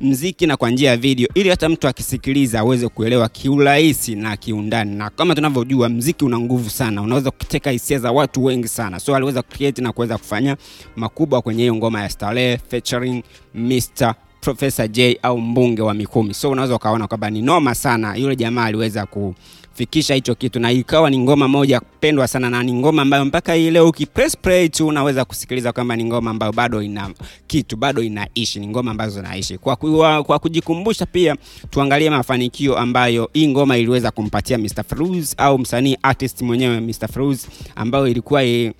mziki 0.00 0.46
na 0.46 0.56
kwa 0.56 0.70
njia 0.70 0.90
ya 0.90 0.96
video 0.96 1.28
ili 1.34 1.49
hata 1.49 1.68
mtu 1.68 1.88
akisikiliza 1.88 2.61
aweze 2.61 2.88
kuelewa 2.88 3.28
kiurahisi 3.28 4.14
na 4.14 4.37
kiundani. 4.37 4.94
Na 4.96 5.11
kama 5.11 5.34
tunavyojua 5.34 5.88
mziki 5.88 6.25
una 6.25 6.38
nguvu 6.38 6.70
sana, 6.70 7.02
unaweza 7.02 7.30
kuteka 7.30 7.70
hisia 7.70 7.99
za 7.99 8.12
watu 8.12 8.44
wengi 8.44 8.68
sana. 8.68 9.00
So 9.00 9.16
aliweza 9.16 9.42
kucreate 9.42 9.82
na 9.82 9.92
kuweza 9.92 10.18
kufanya 10.18 10.56
makubwa 10.96 11.42
kwenye 11.42 11.62
hiyo 11.62 11.75
ngoma 11.75 12.02
ya 12.02 12.08
Starehe 12.11 12.58
featuring 12.68 13.22
Mr 13.54 14.14
Professor 14.40 14.88
J 14.88 15.18
au 15.22 15.38
mbunge 15.40 15.82
wa 15.82 15.94
Mikumi. 15.94 16.34
So 16.34 16.50
unaweza 16.50 16.75
ukaona 16.75 17.06
kwamba 17.08 17.30
ni 17.30 17.42
noma 17.42 17.75
sana, 17.75 18.16
yule 18.16 18.37
jamaa 18.37 18.64
aliweza 18.64 19.06
kufikisha 19.76 20.14
hicho 20.14 20.34
kitu 20.34 20.60
na 20.60 20.72
ikawa 20.72 21.10
ni 21.10 21.18
ngoma 21.18 21.48
moja 21.48 21.80
pendwa 22.00 22.28
sana, 22.28 22.50
na 22.50 22.62
ni 22.62 22.72
ngoma 22.72 23.02
ambayo 23.02 23.24
mpaka 23.24 23.54
hii 23.54 23.70
leo 23.70 23.88
ukipress 23.88 24.36
play 24.36 24.68
tu 24.68 24.86
unaweza 24.86 25.24
kusikiliza 25.24 25.72
kwamba 25.72 25.96
ni 25.96 26.04
ngoma 26.04 26.30
ambayo 26.30 26.52
bado 26.52 26.82
ina 26.82 27.10
kitu, 27.46 27.76
bado 27.76 28.02
inaishi, 28.02 28.60
ni 28.60 28.66
ngoma 28.68 28.90
ambazo 28.90 29.14
zinaishi. 29.20 29.58
Kwa, 29.58 29.76
kwa, 29.76 30.24
kwa 30.24 30.38
kujikumbusha 30.38 31.06
pia 31.06 31.36
tuangalie 31.70 32.10
mafanikio 32.10 32.78
ambayo 32.78 33.30
hii 33.32 33.48
ngoma 33.48 33.76
iliweza 33.78 34.10
kumpatia 34.10 34.58
Mr 34.58 34.84
Fruz 34.88 35.34
au 35.36 35.58
msanii 35.58 35.96
artist 36.02 36.42
mwenyewe 36.42 36.80
Mr 36.80 37.08
Fruz 37.12 37.46
ambayo 37.76 38.08
ilikuwa 38.08 38.44
i, 38.44 38.72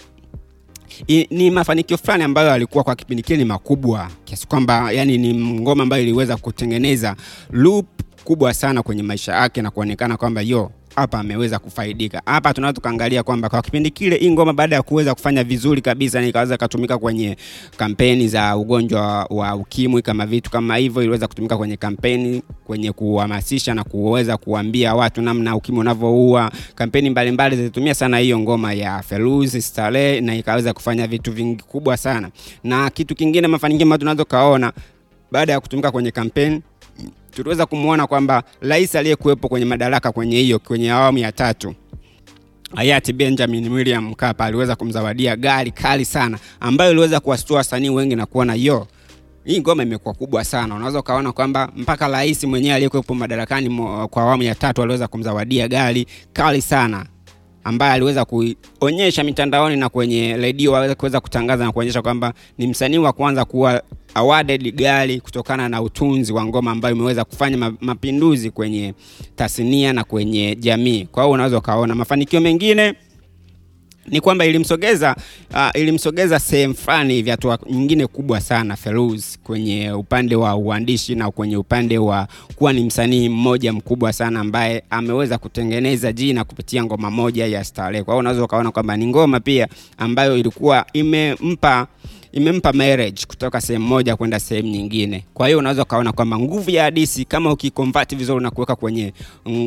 I, 1.09 1.27
ni 1.31 1.51
mafanikio 1.51 1.99
fulani 1.99 2.25
ambayo 2.25 2.53
alikuwa 2.53 2.85
kwa 2.85 2.97
kipindi 2.97 3.23
kile 3.23 3.39
ni 3.39 3.45
makubwa 3.45 4.11
kiasi 4.25 4.47
kwamba 4.47 4.93
yani 4.93 5.19
ni 5.19 5.35
ngoma 5.61 5.83
ambayo 5.83 6.03
iliweza 6.03 6.37
kutengeneza 6.37 7.17
loop 7.51 7.87
kubwa 8.25 8.55
sana 8.55 8.83
kwenye 8.83 9.03
maisha 9.03 9.33
yake 9.33 9.63
na 9.63 9.71
kuonekana 9.71 10.17
kwamba 10.17 10.41
yo 10.43 10.71
hapa 10.97 11.19
ameweza 11.21 11.59
kufaidika. 11.59 12.23
Hapa 12.27 12.55
tunaweza 12.55 12.75
tukaangalia 12.75 13.23
kwamba 13.23 13.49
kwa 13.49 13.63
kipindi 13.63 13.91
kile 13.91 14.17
hii 14.17 14.31
ngoma 14.31 14.53
baada 14.53 14.77
ya 14.77 14.83
kuweza 14.83 15.15
kufanya 15.15 15.45
vizuri 15.45 15.81
kabisa, 15.83 16.21
na 16.21 16.27
ikaweza 16.27 16.57
kutumika 16.59 16.99
kwenye 16.99 17.37
kampeni 17.77 18.29
za 18.29 18.57
ugonjwa 18.57 19.25
wa 19.31 19.55
ukimwi 19.55 20.03
kama 20.03 20.27
vitu 20.27 20.51
kama 20.51 20.77
hivyo, 20.77 21.03
iliweza 21.03 21.27
kutumika 21.29 21.57
kwenye 21.57 21.77
kampeni 21.77 22.43
kwenye 22.67 22.93
kuhamasisha 22.93 23.75
na 23.75 23.85
kuweza 23.85 24.37
kuambia 24.37 24.95
watu 24.95 25.23
namna 25.23 25.57
ukimwi 25.57 25.81
unavyoua. 25.81 26.51
Kampeni 26.75 27.11
mbalimbali 27.11 27.57
zilitumia 27.57 27.95
sana 27.95 28.19
hiyo 28.19 28.39
ngoma 28.39 28.73
ya 28.73 29.03
Feruzi 29.03 29.63
Stare 29.63 30.21
na 30.21 30.35
ikaweza 30.35 30.73
kufanya 30.73 31.07
vitu 31.07 31.33
vingi 31.33 31.63
kubwa 31.63 31.97
sana. 31.97 32.31
Na 32.65 32.91
kitu 32.91 33.15
kingine, 33.15 33.47
mafanikio 33.49 33.85
ambayo 33.85 33.99
tunaweza 33.99 34.25
kaona 34.25 34.73
baada 35.33 35.53
ya 35.53 35.61
kutumika 35.61 35.91
kwenye 35.91 36.11
kampeni 36.11 36.63
tuliweza 37.31 37.67
kumwona 37.67 38.07
kwamba 38.07 38.43
rais 38.61 38.95
aliyekuwepo 38.97 39.49
kwenye 39.49 39.67
madaraka 39.67 40.13
kwenye 40.13 40.37
hiyo 40.41 40.59
kwenye 40.59 40.91
awamu 40.91 41.19
ya 41.19 41.33
tatu 41.33 41.75
hayati 42.75 43.13
Benjamin 43.13 43.69
William 43.73 44.05
Mkapa 44.09 44.45
aliweza 44.45 44.77
kumzawadia 44.77 45.37
gari 45.37 45.71
kali 45.71 46.05
sana 46.05 46.39
ambayo 46.61 46.91
iliweza 46.91 47.21
kuwastua 47.21 47.57
wasanii 47.57 47.89
wengi 47.91 48.17
na 48.17 48.27
kuona 48.27 48.55
yo 48.55 48.87
hii 49.45 49.61
ngoma 49.61 49.83
imekuwa 49.83 50.15
kubwa 50.15 50.45
sana. 50.45 50.75
Unaweza 50.75 50.99
ukaona 51.01 51.33
kwamba 51.33 51.73
mpaka 51.77 52.09
rais 52.09 52.45
mwenyewe 52.45 52.75
aliyekuwepo 52.75 53.15
madarakani 53.15 53.77
kwa 54.11 54.23
awamu 54.23 54.43
ya 54.43 54.55
tatu 54.55 54.83
aliweza 54.83 55.09
kumzawadia 55.09 55.69
gari 55.69 56.07
kali 56.33 56.63
sana 56.63 57.07
ambaye 57.65 57.93
aliweza 57.93 58.25
kuonyesha 58.25 59.25
mitandaoni 59.25 59.77
na 59.77 59.89
kwenye 59.89 60.37
redio 60.37 60.95
kuweza 60.95 61.21
kutangaza 61.21 61.65
na 61.65 61.73
kuonyesha 61.73 62.03
kwamba 62.03 62.33
ni 62.59 62.67
msanii 62.67 62.99
wa 62.99 63.13
kwanza 63.13 63.45
kuwa 63.45 63.83
awarded 64.15 64.75
gari 64.75 65.21
kutokana 65.21 65.69
na 65.69 65.83
utunzi 65.83 66.33
wa 66.33 66.45
ngoma 66.47 66.71
ambayo 66.71 66.95
imeweza 66.95 67.25
kufanya 67.25 67.73
mapinduzi 67.81 68.51
kwenye 68.51 68.95
tasnia 69.37 69.93
na 69.93 70.05
kwenye 70.05 70.57
jamii. 70.57 71.05
Kwa 71.13 71.23
hiyo 71.23 71.33
unaweza 71.35 71.59
ukaona 71.59 71.95
mafanikio 71.95 72.41
mengine 72.41 72.95
ni 74.07 74.21
kwamba 74.21 74.47
ilimsogeza 74.47 75.17
uh, 75.55 75.81
ilimsogeza 75.81 76.39
sehemu 76.39 76.75
fulani 76.75 77.15
hivi 77.15 77.31
hatua 77.31 77.59
nyingine 77.71 78.07
kubwa 78.07 78.41
sana 78.41 78.77
Feruz 78.77 79.39
kwenye 79.45 79.93
upande 79.93 80.37
wa 80.37 80.57
uandishi 80.57 81.15
na 81.15 81.31
kwenye 81.31 81.57
upande 81.57 81.99
wa 81.99 82.29
kuwa 82.57 82.73
ni 82.73 82.85
msanii 82.85 83.29
mmoja 83.29 83.73
mkubwa 83.73 84.13
sana 84.13 84.41
ambaye 84.41 84.83
ameweza 84.91 85.39
kutengeneza 85.39 86.13
jina 86.13 86.45
kupitia 86.45 86.85
ngoma 86.85 87.11
moja 87.11 87.47
ya 87.47 87.65
Starehe. 87.65 88.05
Kwa 88.05 88.15
hiyo 88.15 88.21
unaweza 88.21 88.45
ukaona 88.45 88.71
kwamba 88.71 88.97
ni 88.97 89.07
ngoma 89.07 89.41
pia 89.41 89.69
ambayo 89.99 90.37
ilikuwa 90.37 90.87
imempa 90.93 91.87
imempa 92.33 92.73
marriage 92.73 93.23
kutoka 93.29 93.61
sehemu 93.61 93.87
moja 93.87 94.17
kwenda 94.17 94.41
sehemu 94.41 94.69
nyingine. 94.69 95.25
Kwa 95.35 95.47
hiyo 95.47 95.59
unaweza 95.59 95.83
ukaona 95.83 96.13
kwamba 96.13 96.39
nguvu 96.39 96.71
ya 96.71 96.83
hadithi 96.85 97.25
kama 97.25 97.53
ukiconvert 97.53 98.17
vizuri 98.17 98.43
na 98.45 98.51
kuweka 98.51 98.77
kwenye 98.77 99.13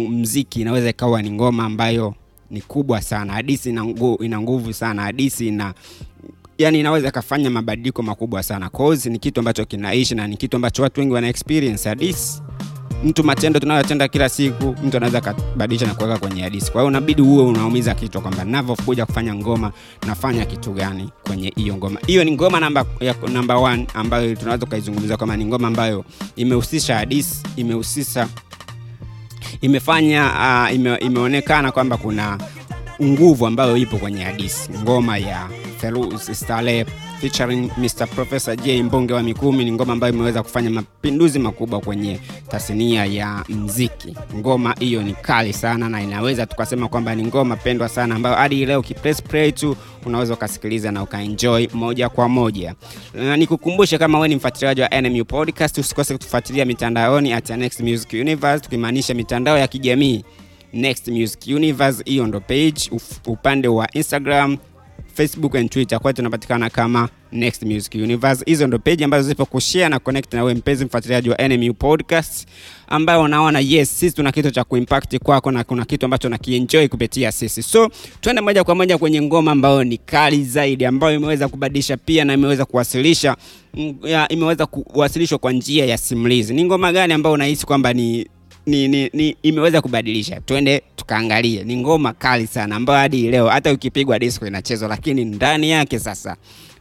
mziki 0.09 0.61
inaweza 0.61 0.89
ikawa 0.89 1.21
ni 1.21 1.31
ngoma 1.31 1.65
ambayo 1.65 2.13
ni 2.51 2.61
kubwa 2.61 3.01
sana. 3.01 3.33
hadisi 3.33 3.69
ina 3.69 3.85
nguvu, 3.85 4.23
ina 4.23 4.41
nguvu 4.41 4.73
sana. 4.73 5.01
hadisi 5.01 5.47
ina 5.47 5.73
yani 6.57 6.79
inaweza 6.79 7.11
kafanya 7.11 7.49
mabadiliko 7.49 8.03
makubwa 8.03 8.43
sana. 8.43 8.69
Cause 8.69 9.09
ni 9.09 9.19
kitu 9.19 9.39
ambacho 9.39 9.65
kinaishi 9.65 10.15
na 10.15 10.27
ni 10.27 10.37
kitu 10.37 10.55
ambacho 10.55 10.83
watu 10.83 10.99
wengi 10.99 11.13
wana 11.13 11.27
experience 11.27 11.89
hadisi 11.89 12.41
mtu 13.03 13.23
matendo 13.23 13.59
tunayotenda 13.59 14.07
kila 14.07 14.29
siku 14.29 14.75
mtu 14.83 14.97
anaweza 14.97 15.17
akabadilisha 15.17 15.87
na 15.87 15.93
kuweka 15.95 16.17
kwenye 16.17 16.41
hadisi 16.41 16.71
kwa 16.71 16.81
hiyo 16.81 16.87
unabidi 16.87 17.21
uwe 17.21 17.43
unaumiza 17.43 17.95
kichwa 17.95 18.21
kwamba 18.21 18.43
navyokuja 18.45 19.05
kufanya 19.05 19.35
ngoma 19.35 19.71
nafanya 20.07 20.45
kitu 20.45 20.71
gani 20.73 21.09
kwenye 21.27 21.53
hiyo 21.55 21.75
ngoma 21.75 21.99
hiyo 22.07 22.23
ni 22.23 22.31
ngoma 22.31 22.59
namba 22.59 22.85
ya 22.99 23.15
namba 23.33 23.77
ambayo 23.93 24.35
tunaweza 24.35 24.65
ukaizungumza 24.65 25.17
kwamba 25.17 25.37
ni 25.37 25.45
ngoma 25.45 25.67
ambayo 25.67 26.05
imehusisha 26.35 26.95
hadisi 26.95 27.43
imehusisha 27.55 28.27
imefanya 29.61 30.31
uh, 30.69 30.75
ime, 30.75 30.95
imeonekana 30.95 31.71
kwamba 31.71 31.97
kuna 31.97 32.37
nguvu 33.03 33.47
ambayo 33.47 33.77
ipo 33.77 33.97
kwenye 33.97 34.23
hadisi 34.23 34.69
ngoma 34.83 35.17
ya 35.17 35.49
Feruz 35.77 36.29
featuring 37.21 37.71
Mr. 37.77 38.07
Professor 38.07 38.55
J 38.55 38.83
Mbonge 38.83 39.13
wa 39.13 39.23
Mikumi 39.23 39.65
ni 39.65 39.71
ngoma 39.71 39.93
ambayo 39.93 40.13
imeweza 40.13 40.43
kufanya 40.43 40.69
mapinduzi 40.69 41.39
makubwa 41.39 41.79
kwenye 41.79 42.19
tasnia 42.49 43.05
ya 43.05 43.43
mziki. 43.49 44.15
Ngoma 44.35 44.75
hiyo 44.79 45.03
ni 45.03 45.13
kali 45.13 45.53
sana 45.53 45.89
na 45.89 46.03
inaweza 46.03 46.45
tukasema 46.45 46.87
kwamba 46.87 47.15
ni 47.15 47.23
ngoma 47.23 47.55
pendwa 47.55 47.89
sana 47.89 48.15
ambayo 48.15 48.35
hadi 48.35 48.65
leo 48.65 48.79
ukipress 48.79 49.23
tu 49.55 49.75
unaweza 50.05 50.33
ukasikiliza 50.33 50.91
na 50.91 51.03
ukaenjoy 51.03 51.67
moja 51.73 52.09
kwa 52.09 52.29
moja. 52.29 52.75
Nikukumbushe 53.37 53.97
kama 53.97 54.17
wewe 54.17 54.27
ni 54.27 54.35
mfuatiliaji 54.35 54.81
wa 54.81 55.01
NMU 55.01 55.25
Podcast, 55.25 55.77
usikose 55.77 56.13
kutufuatilia 56.13 56.65
mitandaoni 56.65 57.33
at 57.33 57.49
Next 57.49 57.79
Music 57.79 58.13
Universe, 58.13 58.63
tukimaanisha 58.63 59.13
mitandao 59.13 59.57
ya 59.57 59.67
kijamii 59.67 60.23
Next 60.75 61.07
Music 61.07 61.39
Universe. 61.47 62.03
Hiyo 62.05 62.27
ndo 62.27 62.39
page 62.39 62.89
upande 63.27 63.67
wa 63.67 63.91
Instagram 63.93 64.57
Facebook 65.13 65.55
and 65.55 65.69
Twitter 65.69 65.99
kwa 65.99 66.13
tunapatikana 66.13 66.69
kama 66.69 67.09
Next 67.31 67.63
Music 67.63 67.95
Universe. 67.95 68.43
Hizo 68.45 68.67
ndo 68.67 68.79
page 68.79 69.03
ambazo 69.05 69.29
zipo 69.29 69.45
kushare 69.45 69.89
na 69.89 69.99
connect 69.99 70.33
na 70.33 70.43
wewe 70.43 70.53
mpenzi 70.57 70.85
mfuatiliaji 70.85 71.29
wa 71.29 71.47
NMU 71.47 71.73
Podcast, 71.73 72.47
ambayo 72.87 73.21
unaona 73.21 73.59
yes, 73.59 73.99
sisi 73.99 74.15
tuna 74.15 74.31
kitu 74.31 74.51
cha 74.51 74.63
kuimpact 74.63 75.17
kwako 75.17 75.51
na 75.51 75.63
kuna 75.63 75.85
kitu 75.85 76.05
ambacho 76.05 76.29
nakienjoy 76.29 76.87
kupitia 76.87 77.31
sisi. 77.31 77.63
So 77.63 77.89
twende 78.21 78.41
moja 78.41 78.63
kwa 78.63 78.75
moja 78.75 78.97
kwenye 78.97 79.21
ngoma 79.21 79.51
ambayo 79.51 79.83
ni 79.83 79.97
kali 79.97 80.43
zaidi, 80.43 80.85
ambayo 80.85 81.15
imeweza 81.15 81.47
kubadilisha 81.47 81.97
pia 81.97 82.25
na 82.25 82.33
imeweza 82.33 82.65
kuwasilisha 82.65 83.35
ya, 84.03 84.27
imeweza 84.29 84.65
kuwasilishwa 84.65 85.37
kwa 85.37 85.51
njia 85.51 85.85
ya 85.85 85.97
simulizi. 85.97 86.53
Ni 86.53 86.63
ngoma 86.63 86.91
gani 86.91 87.13
ambayo 87.13 87.33
unahisi 87.33 87.65
kwamba 87.65 87.93
ni 87.93 88.27
ni, 88.65 88.87
ni, 88.87 89.09
ni 89.13 89.37
imeweza 89.43 89.81
kubadilisha. 89.81 90.41
Twende 90.41 90.81
tukaangalie. 90.95 91.63
Ni 91.63 91.77
ngoma 91.77 92.13
kali 92.13 92.47
sana 92.47 92.75
ambayo 92.75 92.99
hadi 92.99 93.31
leo 93.31 93.47
hata 93.47 93.73
ukipigwa 93.73 94.19
disco 94.19 94.47
inachezwa, 94.47 94.87
lakini 94.89 95.25
ndani 95.25 95.69
yake 95.69 95.99
sasa, 95.99 96.35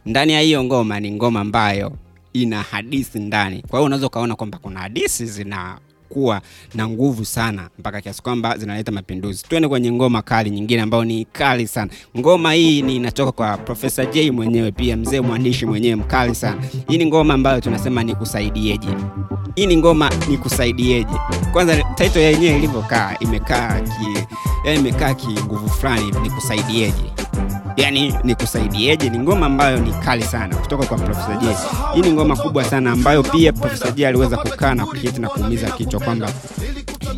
ndani 0.05 0.33
ya 0.33 0.41
hiyo 0.41 0.63
ngoma 0.63 0.99
ni 0.99 1.11
ngoma 1.11 1.39
ambayo 1.39 1.91
ina 2.33 2.61
hadithi 2.61 3.19
ndani. 3.19 3.61
Kwa 3.61 3.79
hiyo 3.79 3.85
unaweza 3.85 4.07
ukaona 4.07 4.35
kwamba 4.35 4.57
kuna 4.57 4.79
hadithi 4.79 5.25
zina 5.25 5.77
kuwa 6.09 6.41
na 6.73 6.87
nguvu 6.89 7.25
sana 7.25 7.69
mpaka 7.79 8.01
kiasi 8.01 8.21
kwamba 8.21 8.57
zinaleta 8.57 8.91
mapinduzi. 8.91 9.43
Twende 9.49 9.67
kwenye 9.67 9.91
ngoma 9.91 10.21
kali 10.21 10.49
nyingine 10.49 10.81
ambayo 10.81 11.05
ni 11.05 11.25
kali 11.25 11.67
sana. 11.67 11.91
Ngoma 12.17 12.53
hii 12.53 12.81
ni 12.81 12.95
inatoka 12.95 13.31
kwa 13.31 13.57
Profesa 13.57 14.05
J 14.05 14.31
mwenyewe, 14.31 14.71
pia 14.71 14.97
mzee 14.97 15.21
mwandishi 15.21 15.65
mwenyewe 15.65 15.95
mkali 15.95 16.35
sana. 16.35 16.61
Hii 16.87 16.97
ni 16.97 17.05
ngoma 17.05 17.33
ambayo 17.33 17.61
tunasema 17.61 18.03
ni 18.03 18.15
kusaidieje. 18.15 18.87
Hii 19.55 19.65
ni 19.67 19.77
ngoma 19.77 20.09
ni 20.29 20.37
kusaidieje. 20.37 21.13
Kwanza 21.53 21.83
title 21.95 22.21
yenyewe 22.23 22.57
ilivyokaa, 22.57 23.15
imekaa 23.19 23.81
ki, 23.81 24.25
imekaa 24.75 25.13
ki 25.13 25.27
nguvu 25.27 25.69
fulani, 25.69 26.11
ni 26.23 26.29
kusaidieje 26.29 27.11
yani 27.77 28.15
ni 28.23 28.35
kusaidieje 28.35 29.09
ni 29.09 29.19
ngoma 29.19 29.45
ambayo 29.45 29.77
ni 29.79 29.91
kali 29.93 30.23
sana 30.23 30.55
kutoka 30.55 30.85
kwa 30.85 30.97
Profesa 30.97 31.35
J. 31.41 31.47
Hii 31.93 32.01
ni 32.01 32.11
ngoma 32.11 32.35
kubwa 32.35 32.63
sana 32.63 32.91
ambayo 32.91 33.23
pia 33.23 33.53
Profesa 33.53 33.91
J 33.91 34.07
aliweza 34.07 34.37
kukaa 34.37 34.73
na 34.75 34.85
kuketi 34.85 35.21
na 35.21 35.29
kuumiza 35.29 35.69
kichwa 35.71 35.99
kwamba 35.99 36.29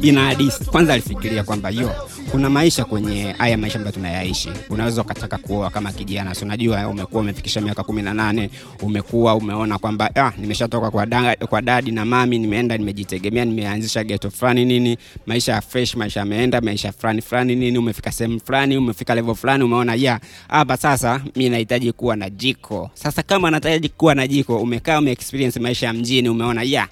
ina 0.01 0.25
hadisi 0.25 0.65
Kwanza 0.65 0.93
alifikiria 0.93 1.43
kwamba 1.43 1.69
yo 1.69 1.91
kuna 2.31 2.49
maisha 2.49 2.85
kwenye 2.85 3.31
haya 3.37 3.57
maisha 3.57 3.77
ambayo 3.77 3.93
tunayaishi. 3.95 4.49
Unaweza 4.69 5.01
ukataka 5.01 5.37
kuoa 5.37 5.69
kama 5.69 5.91
kijana, 5.91 6.35
si 6.35 6.45
unajua 6.45 6.87
umekuwa 6.87 7.21
umefikisha 7.21 7.61
miaka 7.61 7.83
kumi 7.83 8.01
na 8.01 8.13
nane, 8.13 8.49
umekuwa 8.81 9.35
umeona 9.35 9.77
kwamba 9.77 10.11
ah, 10.15 10.31
nimeshatoka 10.37 10.91
kwa, 10.91 11.07
kwa 11.49 11.61
dadi 11.61 11.91
na 11.91 12.05
mami, 12.05 12.39
nimeenda 12.39 12.77
nimejitegemea, 12.77 13.45
nimeanzisha 13.45 14.03
geto 14.03 14.31
fulani 14.31 14.65
nini, 14.65 14.97
maisha 15.25 15.51
ya 15.53 15.61
fresh, 15.61 15.95
maisha 15.95 16.19
yameenda, 16.19 16.61
maisha 16.61 16.91
fulani 16.91 17.21
fulani 17.21 17.55
nini, 17.55 17.77
umefika 17.77 18.11
sehemu 18.11 18.39
fulani, 18.45 18.77
umefika 18.77 19.15
level 19.15 19.35
fulani, 19.35 19.63
umeona 19.63 19.95
ya 19.95 20.19
hapa 20.47 20.77
sasa 20.77 21.21
mi 21.35 21.49
nahitaji 21.49 21.91
kuwa 21.91 22.15
na 22.15 22.29
jiko. 22.29 22.89
Sasa 22.93 23.23
kama 23.23 23.51
nahitaji 23.51 23.89
kuwa 23.89 24.15
na 24.15 24.27
jiko, 24.27 24.57
umekaa 24.57 24.99
umeexperience 24.99 25.59
maisha 25.59 25.85
ya 25.87 25.93
mjini, 25.93 26.29
umeona 26.29 26.63
ya 26.63 26.87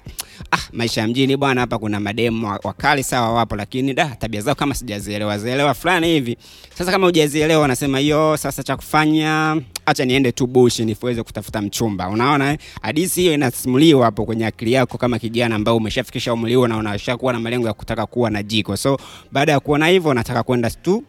ah, 0.52 0.58
maisha 0.72 1.00
ya 1.00 1.08
mjini 1.08 1.36
bwana, 1.36 1.60
hapa 1.60 1.78
kuna 1.78 2.00
mademu 2.00 2.58
wakali 2.64 3.02
sawa, 3.02 3.32
wapo, 3.32 3.56
lakini 3.56 3.94
da 3.94 4.06
tabia 4.06 4.40
zao 4.40 4.54
kama 4.54 4.74
sijazielewa 4.74 5.38
zielewa 5.38 5.74
fulani 5.74 6.06
hivi. 6.06 6.36
Sasa 6.78 6.90
kama 6.92 7.06
hujazielewa, 7.06 7.62
wanasema 7.62 7.98
hiyo, 7.98 8.36
sasa 8.36 8.62
cha 8.62 8.76
kufanya 8.76 9.60
acha 9.86 10.04
niende 10.04 10.32
tu 10.32 10.46
bushi 10.46 10.84
niweze 10.84 11.22
kutafuta 11.22 11.62
mchumba. 11.62 12.08
Unaona 12.08 12.52
eh? 12.52 12.58
Hadithi 12.82 13.20
hiyo 13.20 13.34
inasimuliwa 13.34 14.04
hapo 14.04 14.24
kwenye 14.24 14.46
akili 14.46 14.72
yako 14.72 14.98
kama 14.98 15.18
kijana 15.18 15.54
ambao 15.54 15.76
umeshafikisha 15.76 16.32
umri 16.32 16.54
huo 16.54 16.68
na 16.68 16.76
unashakuwa 16.76 17.32
na 17.32 17.40
malengo 17.40 17.66
ya 17.66 17.72
kutaka 17.72 18.06
kuwa 18.06 18.30
na 18.30 18.42
jiko. 18.42 18.76
So 18.76 18.98
baada 19.32 19.52
ya 19.52 19.60
kuona 19.60 19.86
hivyo, 19.88 20.14
nataka 20.14 20.42
kwenda 20.42 20.70
tu 20.70 21.04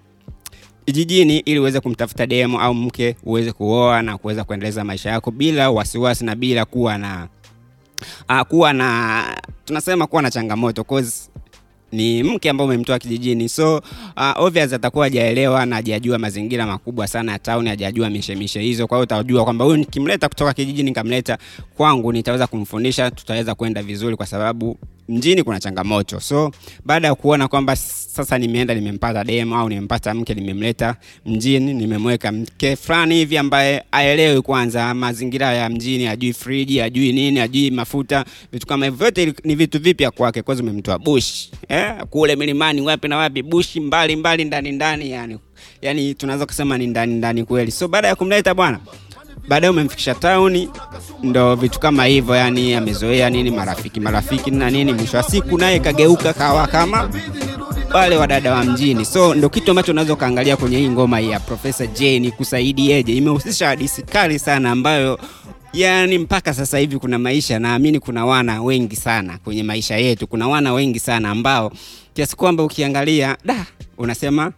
jijini 0.93 1.37
ili 1.39 1.59
uweze 1.59 1.79
kumtafuta 1.79 2.25
demo 2.25 2.61
au 2.61 2.73
mke 2.73 3.15
uweze 3.23 3.51
kuoa 3.51 4.01
na 4.01 4.17
kuweza 4.17 4.43
kuendeleza 4.43 4.83
maisha 4.83 5.09
yako 5.09 5.31
bila 5.31 5.71
wasiwasi 5.71 6.25
na 6.25 6.35
bila 6.35 6.65
kuwa 6.65 6.97
na 6.97 7.27
uh, 8.29 8.41
kuwa 8.41 8.73
na 8.73 9.23
tunasema 9.65 10.07
kuwa 10.07 10.21
na 10.21 10.31
changamoto 10.31 10.83
cause 10.83 11.29
ni 11.91 12.23
mke 12.23 12.49
ambaye 12.49 12.65
umemtoa 12.67 12.99
kijijini 12.99 13.49
so 13.49 13.77
uh, 14.17 14.31
obvious 14.43 14.73
atakuwa 14.73 15.05
hajaelewa 15.05 15.65
na 15.65 15.75
hajajua 15.75 16.17
mazingira 16.19 16.65
makubwa 16.67 17.07
sana 17.07 17.31
ya 17.31 17.39
town, 17.39 17.67
hajajua 17.67 18.09
mishemishe 18.09 18.61
hizo. 18.61 18.87
Kwa 18.87 18.97
hiyo 18.97 19.03
utajua 19.03 19.43
kwamba 19.43 19.65
huyu 19.65 19.77
nikimleta 19.77 20.29
kutoka 20.29 20.53
kijijini 20.53 20.89
nikamleta 20.89 21.37
kwangu, 21.77 22.13
nitaweza 22.13 22.47
kumfundisha, 22.47 23.11
tutaweza 23.11 23.55
kwenda 23.55 23.83
vizuri, 23.83 24.15
kwa 24.15 24.25
sababu 24.25 24.77
mjini 25.09 25.43
kuna 25.43 25.59
changamoto. 25.59 26.19
So 26.19 26.51
baada 26.85 27.07
ya 27.07 27.15
kuona 27.15 27.47
kwamba 27.47 27.75
sasa 27.75 28.37
nimeenda 28.37 28.73
nimempata 28.73 29.23
demo 29.23 29.55
au 29.57 29.69
nimempata 29.69 30.13
mke, 30.13 30.33
nimemleta 30.33 30.95
mjini, 31.25 31.73
nimemweka 31.73 32.31
mke 32.31 32.75
fulani 32.75 33.15
hivi 33.15 33.37
ambaye 33.37 33.83
aelewi 33.91 34.41
kwanza 34.41 34.93
mazingira 34.93 35.53
ya 35.53 35.69
mjini, 35.69 36.07
ajui 36.07 36.33
friji, 36.33 36.81
ajui 36.81 37.13
nini, 37.13 37.39
ajui 37.39 37.71
mafuta, 37.71 38.25
vitu 38.51 38.67
kama 38.67 38.85
hivyo 38.85 38.97
vyote 38.97 39.33
ni 39.43 39.55
vitu 39.55 39.79
vipya 39.79 40.11
kwake, 40.11 40.41
kwa 40.41 40.55
umemtoa 40.55 40.99
bush 40.99 41.49
eh, 41.67 41.93
kule 42.09 42.35
milimani, 42.35 42.81
wapi 42.81 43.07
na 43.07 43.17
wapi, 43.17 43.43
bushi 43.43 43.79
mbali 43.79 44.15
mbali, 44.15 44.45
ndani 44.45 44.71
ndani, 44.71 45.11
yani 45.11 45.39
yani 45.81 46.13
tunaweza 46.13 46.45
kusema 46.45 46.77
ni 46.77 46.87
ndani 46.87 47.13
ndani 47.13 47.43
kweli. 47.45 47.71
So 47.71 47.87
baada 47.87 48.07
ya 48.07 48.15
kumleta 48.15 48.53
bwana 48.53 48.79
baadaye 49.47 49.71
umemfikisha 49.71 50.15
tauni, 50.15 50.69
ndo 51.23 51.55
vitu 51.55 51.79
kama 51.79 52.05
hivyo, 52.05 52.35
yani 52.35 52.73
amezoea 52.73 53.29
nini, 53.29 53.51
marafiki 53.51 53.99
marafiki 53.99 54.51
na 54.51 54.69
nini, 54.69 54.93
mwisho 54.93 55.17
wa 55.17 55.23
siku 55.23 55.57
naye 55.57 55.79
kageuka 55.79 56.33
kawa 56.33 56.67
kama 56.67 57.09
wale 57.93 58.17
wadada 58.17 58.53
wa 58.53 58.63
mjini. 58.63 59.05
So 59.05 59.35
ndo 59.35 59.49
kitu 59.49 59.71
ambacho 59.71 59.91
unaweza 59.91 60.13
ukaangalia 60.13 60.57
kwenye 60.57 60.77
hii 60.77 60.89
ngoma 60.89 61.19
ya 61.19 61.39
Profesa 61.39 61.87
J 61.87 62.19
ni 62.19 62.31
kusaidieje. 62.31 63.13
Imehusisha 63.15 63.67
hadithi 63.67 64.01
kali 64.01 64.39
sana 64.39 64.71
ambayo 64.71 65.19
yani 65.73 66.17
mpaka 66.17 66.53
sasa 66.53 66.77
hivi 66.77 66.99
kuna 66.99 67.19
maisha, 67.19 67.59
naamini 67.59 67.99
kuna 67.99 68.25
wana 68.25 68.61
wengi 68.63 68.95
sana 68.95 69.37
kwenye 69.43 69.63
maisha 69.63 69.97
yetu, 69.97 70.27
kuna 70.27 70.47
wana 70.47 70.73
wengi 70.73 70.99
sana 70.99 71.29
ambao 71.29 71.71
kiasi 72.13 72.35
kwamba 72.35 72.63
ukiangalia 72.63 73.37
da 73.45 73.65
unasema 73.97 74.51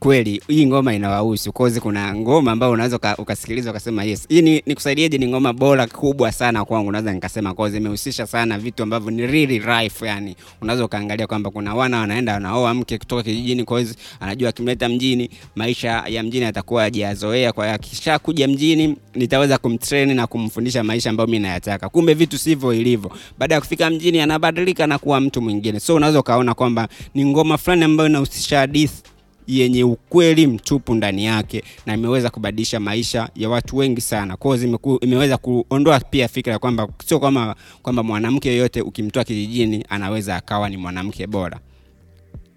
kweli 0.00 0.42
hii 0.48 0.66
ngoma 0.66 0.94
inawahusu 0.94 1.52
kozi. 1.52 1.80
Kuna 1.80 2.14
ngoma 2.14 2.52
ambayo 2.52 2.72
unaweza 2.72 3.16
ukasikiliza 3.18 3.70
ukasema 3.70 4.04
yes, 4.04 4.26
hii 4.28 4.42
ni, 4.42 4.62
nikusaidieje 4.66 5.18
ni 5.18 5.28
ngoma 5.28 5.52
bora 5.52 5.86
kubwa 5.86 6.32
sana 6.32 6.64
kwangu, 6.64 6.92
naweza 6.92 7.12
nikasema 7.12 7.54
kozi 7.54 7.76
imehusisha 7.76 8.26
sana 8.26 8.58
vitu 8.58 8.82
ambavyo 8.82 9.10
ni 9.10 9.26
really 9.26 9.58
life. 9.58 10.06
Yani 10.06 10.36
unaweza 10.62 10.84
ukaangalia 10.84 11.26
kwamba 11.26 11.50
kuna 11.50 11.74
wana 11.74 11.98
wanaenda 12.00 12.32
wanaoa 12.34 12.74
mke 12.74 12.98
kutoka 12.98 13.22
kijijini, 13.22 13.64
kozi 13.64 13.94
anajua 14.20 14.48
akimleta 14.48 14.88
mjini 14.88 15.30
maisha 15.56 16.04
ya 16.08 16.22
mjini 16.22 16.44
atakuwa 16.44 16.82
hajazoea, 16.82 17.52
kwa 17.52 17.72
akisha 17.72 18.18
kuja 18.18 18.48
mjini 18.48 18.96
nitaweza 19.14 19.58
kumtrain 19.58 20.14
na 20.14 20.26
kumfundisha 20.26 20.84
maisha 20.84 21.10
ambayo 21.10 21.26
mimi 21.26 21.38
nayataka. 21.38 21.88
Kumbe 21.88 22.14
vitu 22.14 22.38
sivyo 22.38 22.72
ilivyo, 22.72 23.12
baada 23.38 23.54
ya 23.54 23.60
kufika 23.60 23.90
mjini 23.90 24.20
anabadilika 24.20 24.86
na 24.86 24.98
kuwa 24.98 25.20
mtu 25.20 25.42
mwingine. 25.42 25.80
So 25.80 25.94
unaweza 25.94 26.20
ukaona 26.20 26.54
kwamba 26.54 26.88
ni 27.14 27.24
ngoma 27.24 27.58
fulani 27.58 27.84
ambayo 27.84 28.08
inahusisha 28.08 28.58
hadithi 28.58 29.02
yenye 29.46 29.84
ukweli 29.84 30.46
mtupu 30.46 30.94
ndani 30.94 31.24
yake 31.24 31.62
na 31.86 31.94
imeweza 31.94 32.30
kubadilisha 32.30 32.80
maisha 32.80 33.28
ya 33.34 33.48
watu 33.48 33.76
wengi 33.76 34.00
sana. 34.00 34.36
Kwa 34.36 34.58
imeweza 35.00 35.36
kuondoa 35.36 36.00
pia 36.00 36.28
fikra 36.28 36.58
kwamba 36.58 36.88
sio 37.06 37.20
kama 37.20 37.54
kwamba 37.82 38.02
mwanamke 38.02 38.48
yoyote 38.48 38.80
ukimtoa 38.80 39.24
kijijini 39.24 39.84
anaweza 39.88 40.36
akawa 40.36 40.68
ni 40.68 40.76
mwanamke 40.76 41.26
bora. 41.26 41.60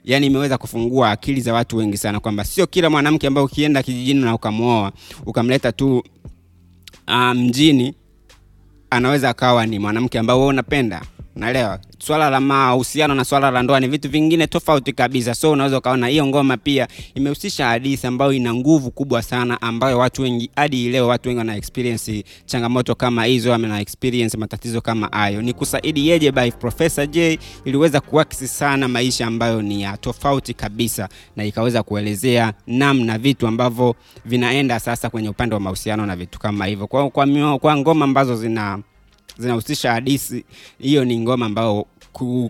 Yaani 0.04 0.28
imeweza 0.28 0.58
kufungua 0.58 1.12
akili 1.12 1.42
za 1.42 1.54
watu 1.54 1.78
wengi 1.78 1.98
sana 1.98 2.20
kwamba 2.20 2.44
sio 2.44 2.68
kila 2.68 2.90
mwanamke 2.90 3.28
ambaye 3.28 3.46
ukienda 3.46 3.84
kijijini 3.84 4.22
na 4.22 4.36
ukamwoa 4.36 4.92
ukamleta 5.26 5.72
tu 5.72 6.04
mjini 7.36 7.88
um, 7.90 7.94
anaweza 8.90 9.30
akawa 9.30 9.66
ni 9.66 9.80
mwanamke 9.80 10.20
ambao 10.20 10.38
wewe 10.38 10.50
unapenda 10.50 11.02
unaelewa 11.44 11.80
swala 12.00 12.30
la 12.30 12.40
mahusiano 12.40 13.16
na 13.16 13.26
swala 13.26 13.52
la 13.52 13.64
ndoa 13.64 13.80
ni 13.80 13.88
vitu 13.88 14.10
vingine 14.10 14.48
tofauti 14.48 14.94
kabisa. 14.94 15.36
So 15.36 15.52
unaweza 15.52 15.78
ukaona 15.78 16.08
hiyo 16.08 16.26
ngoma 16.28 16.58
pia 16.58 16.88
imehusisha 17.16 17.66
hadithi 17.68 18.08
ambayo 18.08 18.34
ina 18.34 18.54
nguvu 18.54 18.92
kubwa 18.92 19.22
sana 19.22 19.62
ambayo 19.62 19.98
watu 19.98 20.22
wengi 20.22 20.50
hadi 20.56 20.90
leo 20.90 21.08
watu 21.08 21.30
wengi 21.30 21.38
wana 21.38 21.56
experience 21.56 22.24
changamoto 22.46 22.96
kama 22.96 23.26
hizo 23.26 23.54
ama 23.54 23.68
na 23.68 23.82
experience 23.82 24.38
matatizo 24.38 24.82
kama 24.82 25.08
hayo. 25.12 25.42
Ni 25.42 25.54
kusaidieje 25.54 26.32
by 26.32 26.52
professor 26.52 27.08
j 27.08 27.40
iliweza 27.66 28.00
kuakisi 28.02 28.48
sana 28.48 28.88
maisha 28.88 29.28
ambayo 29.28 29.62
ni 29.62 29.82
ya 29.82 29.98
tofauti 29.98 30.54
kabisa 30.54 31.10
na 31.36 31.44
ikaweza 31.46 31.84
kuelezea 31.84 32.54
namna 32.68 33.18
vitu 33.18 33.48
ambavyo 33.48 33.96
vinaenda 34.26 34.80
sasa 34.80 35.10
kwenye 35.10 35.30
upande 35.30 35.56
wa 35.56 35.62
mahusiano 35.62 36.06
na 36.06 36.16
vitu 36.16 36.40
kama 36.40 36.66
hivyo. 36.66 36.88
Kwa, 36.88 37.10
kwa, 37.10 37.28
kwa 37.60 37.78
ngoma 37.78 38.06
ambazo 38.06 38.36
zina 38.36 38.80
zinahusisha 39.40 39.92
hadisi. 39.92 40.46
hiyo 40.80 41.06
ni 41.06 41.20
ngoma 41.20 41.46
ambayo 41.46 41.86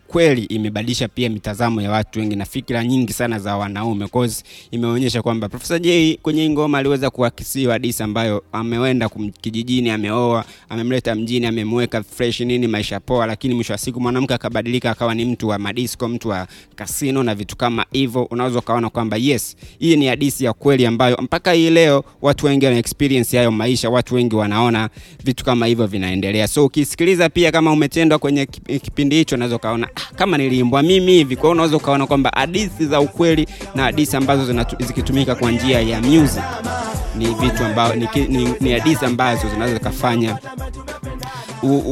kweli 0.08 0.43
imebadilisha 0.43 1.08
pia 1.08 1.30
mitazamo 1.30 1.82
ya 1.82 1.91
watu 1.91 2.19
wengi 2.19 2.36
na 2.36 2.45
fikira 2.45 2.84
nyingi 2.84 3.13
sana 3.13 3.39
za 3.39 3.58
wanaume 3.58 4.08
cause 4.08 4.43
imeonyesha 4.72 5.22
kwamba 5.22 5.50
Profesa 5.50 5.80
J 5.80 6.19
kwenye 6.22 6.41
hii 6.41 6.50
ngoma 6.50 6.78
aliweza 6.78 7.10
kuakisiwa 7.10 7.74
hadithi 7.74 8.04
ambayo 8.04 8.43
ameenda 8.52 9.10
kijijini, 9.41 9.89
ameoa, 9.89 10.45
amemleta 10.69 11.15
mjini, 11.15 11.45
amemweka 11.45 12.04
fresh 12.04 12.39
nini, 12.39 12.67
maisha 12.67 13.00
poa, 13.00 13.26
lakini 13.26 13.54
mwisho 13.54 13.74
wa 13.74 13.78
siku 13.80 14.02
mwanamke 14.02 14.34
akabadilika 14.34 14.91
akawa 14.91 15.15
ni 15.15 15.26
mtu 15.26 15.48
wa 15.48 15.60
madisco, 15.60 16.08
mtu 16.08 16.30
wa 16.30 16.48
kasino 16.76 17.24
na 17.24 17.36
vitu 17.36 17.56
kama 17.58 17.86
hivyo. 17.91 18.24
Unaweza 18.24 18.60
ukaona 18.60 18.89
kwamba 18.89 19.17
yes, 19.17 19.56
hii 19.80 19.95
ni 19.95 20.06
hadithi 20.08 20.45
ya 20.45 20.54
kweli 20.54 20.86
ambayo 20.86 21.17
mpaka 21.22 21.52
hii 21.54 21.69
leo 21.69 22.04
watu 22.22 22.45
wengi 22.45 22.65
wana 22.65 22.78
experience 22.78 23.38
hayo 23.38 23.52
maisha, 23.52 23.89
watu 23.89 24.15
wengi 24.15 24.36
wanaona 24.36 24.89
vitu 25.24 25.45
kama 25.45 25.65
hivyo 25.65 25.88
vinaendelea. 25.88 26.48
So 26.48 26.65
ukisikiliza 26.65 27.30
pia 27.30 27.52
kama 27.52 27.72
umetendwa 27.72 28.19
kwenye 28.19 28.45
kipindi 28.45 29.15
hicho, 29.15 29.38
unaweza 29.49 29.55
ukaona 29.55 29.88
ah, 29.95 30.15
kama 30.15 30.38
niliimbwa 30.38 30.83
mimi 30.83 31.12
hivi. 31.12 31.35
Kwa 31.35 31.49
unaweza 31.49 31.77
ukaona 31.77 32.07
kwamba 32.07 32.31
hadithi 32.35 32.85
za 32.85 32.99
ukweli 32.99 33.47
na 33.75 33.83
hadithi 33.83 34.17
ambazo 34.17 34.65
zikitumika 34.79 35.35
kwa 35.35 35.51
njia 35.51 35.81
ya 35.81 36.01
music 36.01 36.43
ni 37.15 37.25
vitu 37.25 37.63
ambao 37.65 37.95
ni, 37.95 38.71
hadithi 38.71 39.05
ambazo 39.05 39.49
zinaweza 39.49 39.73
zikafanya 39.77 40.38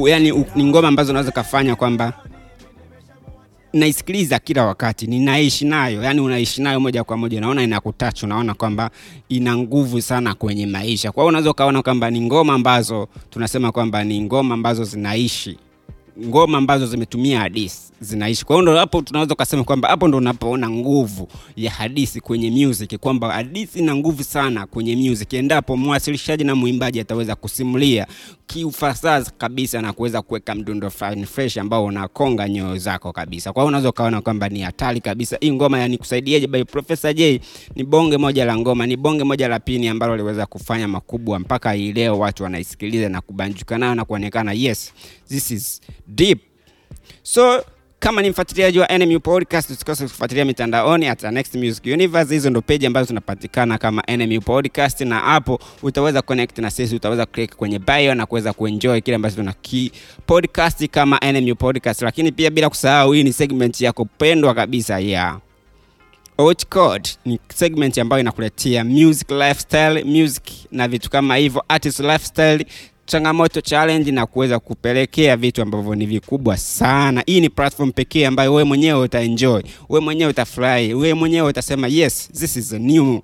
yani 0.07 0.45
ni 0.55 0.63
ngoma 0.63 0.87
ambazo 0.87 1.11
unaweza 1.11 1.31
kafanya 1.31 1.75
kwamba 1.75 2.13
naisikiliza 3.73 4.39
kila 4.39 4.65
wakati 4.65 5.07
ninaishi 5.07 5.65
nayo 5.65 6.03
yani 6.03 6.19
unaishi 6.21 6.61
nayo 6.61 6.79
moja 6.79 7.03
kwa 7.03 7.17
moja 7.17 7.41
naona 7.41 7.63
inakutach 7.63 8.23
unaona 8.23 8.53
kwamba 8.53 8.89
ina 9.29 9.57
nguvu 9.57 10.01
sana 10.01 10.33
kwenye 10.33 10.65
maisha 10.65 11.11
kwa 11.11 11.23
hiyo 11.23 11.29
unaweza 11.29 11.51
ukaona 11.51 11.81
kwamba 11.83 12.09
ni 12.11 12.21
ngoma 12.21 12.53
ambazo 12.53 13.07
tunasema 13.29 13.71
kwamba 13.71 14.03
ni 14.03 14.21
ngoma 14.21 14.53
ambazo 14.53 14.83
zinaishi 14.83 15.57
ngoma 16.25 16.57
ambazo 16.57 16.85
zimetumia 16.87 17.39
hadisi 17.39 17.87
zinaishi. 18.01 18.45
Kwa 18.45 18.59
hiyo 18.61 18.77
hapo 18.77 19.01
tunaweza 19.01 19.33
ukasema 19.33 19.63
kwamba 19.63 19.87
hapo 19.89 20.07
ndo 20.07 20.17
unapoona 20.17 20.69
nguvu 20.69 21.27
ya 21.55 21.71
hadisi 21.71 22.21
kwenye 22.21 22.51
music 22.65 22.97
kwamba 22.97 23.33
hadisi 23.33 23.79
ina 23.79 23.95
nguvu 23.95 24.23
sana 24.23 24.65
kwenye 24.65 24.95
music. 24.95 25.33
Endapo 25.33 25.77
mwasilishaji 25.77 26.43
na 26.43 26.55
mwimbaji 26.55 26.99
ataweza 26.99 27.35
kusimulia 27.35 28.07
kiufasaha 28.47 29.21
kabisa 29.37 29.81
na 29.81 29.93
kuweza 29.93 30.21
kuweka 30.21 30.55
mdundo 30.55 30.89
fulani 30.89 31.25
fresh 31.25 31.57
ambao 31.57 31.85
unakonga 31.85 32.49
nyoyo 32.49 32.77
zako 32.77 33.11
kabisa. 33.13 33.53
Kwa 33.53 33.61
hiyo 33.63 33.67
unaweza 33.67 33.89
ukaona 33.89 34.21
kwamba 34.21 34.49
ni 34.49 34.61
hatari 34.61 35.01
kabisa. 35.01 35.37
Hii 35.41 35.51
ngoma 35.51 35.89
kusaidieje 35.97 36.47
by 36.47 36.63
Professor 36.63 37.13
J 37.13 37.39
ni 37.75 37.83
bonge 37.83 38.17
moja 38.17 38.45
la 38.45 38.57
ngoma 38.57 38.87
ni 38.87 38.97
bonge 38.97 39.23
moja 39.23 39.47
la 39.47 39.59
pini 39.59 39.87
ambalo 39.87 40.17
liweza 40.17 40.45
kufanya 40.45 40.87
makubwa 40.87 41.39
mpaka 41.39 41.71
hii 41.71 41.93
leo 41.93 42.19
watu 42.19 42.43
wanaisikiliza 42.43 43.09
na 43.09 43.21
kubanjuka 43.21 43.77
nayo 43.77 43.95
na 43.95 44.05
kuonekana 44.05 44.53
yes 44.53 44.93
this 45.27 45.51
is 45.51 45.81
deep 46.07 46.39
so 47.23 47.65
kama 47.99 48.21
ni 48.21 48.29
mfuatiliaji 48.29 48.79
wa 48.79 48.97
NMU 48.97 49.19
podcast 49.19 49.69
usikose 49.69 50.03
kufuatilia 50.03 50.45
mitandaoni 50.45 51.07
at 51.07 51.23
Next 51.23 51.55
Music 51.55 51.85
Universe. 51.85 52.33
Hizo 52.33 52.49
ndo 52.49 52.61
peji 52.61 52.85
ambazo 52.85 53.07
tunapatikana 53.07 53.77
kama 53.77 54.03
NMU 54.17 54.41
podcast, 54.41 55.01
na 55.01 55.19
hapo 55.19 55.59
utaweza 55.81 56.21
connect 56.21 56.57
na 56.57 56.71
sisi, 56.71 56.95
utaweza 56.95 57.25
click 57.25 57.55
kwenye 57.55 57.79
bio 57.79 58.15
na 58.15 58.25
kuweza 58.25 58.53
kuenjoy 58.53 59.01
kile 59.01 59.15
ambacho 59.15 59.35
tuna 59.35 59.53
podcast 60.25 60.87
kama 60.87 61.19
NMU 61.33 61.55
podcast. 61.55 62.01
Lakini 62.01 62.31
pia 62.31 62.49
bila 62.49 62.69
kusahau, 62.69 63.11
hii 63.11 63.23
ni 63.23 63.33
segment 63.33 63.81
yako 63.81 64.05
pendwa 64.05 64.53
kabisa 64.53 64.99
ya 64.99 65.39
Hot 66.37 66.65
Code 66.69 67.09
ni 67.25 67.39
segment 67.55 67.97
ambayo 67.97 68.19
inakuletea 68.19 68.83
music 68.83 69.31
lifestyle, 69.31 70.03
music 70.03 70.43
na 70.71 70.87
vitu 70.87 71.09
kama 71.09 71.35
hivyo, 71.35 71.63
artist 71.67 71.99
lifestyle, 71.99 72.65
changamoto 73.07 73.61
challenge 73.61 74.11
na 74.11 74.25
kuweza 74.25 74.59
kupelekea 74.59 75.37
vitu 75.37 75.61
ambavyo 75.61 75.95
ni 75.95 76.05
vikubwa 76.05 76.57
sana. 76.57 77.23
Hii 77.25 77.41
ni 77.41 77.49
platform 77.49 77.91
pekee 77.91 78.25
ambayo 78.25 78.51
wewe 78.53 78.63
mwenyewe 78.63 78.99
utaenjoy, 78.99 79.61
wewe 79.89 80.05
mwenyewe 80.05 80.29
utafurahi, 80.29 80.93
wewe 80.93 81.13
mwenyewe 81.13 81.47
utasema 81.49 81.87
yes, 81.87 82.29
this 82.33 82.55
is 82.55 82.73
a 82.73 82.79
new 82.79 83.19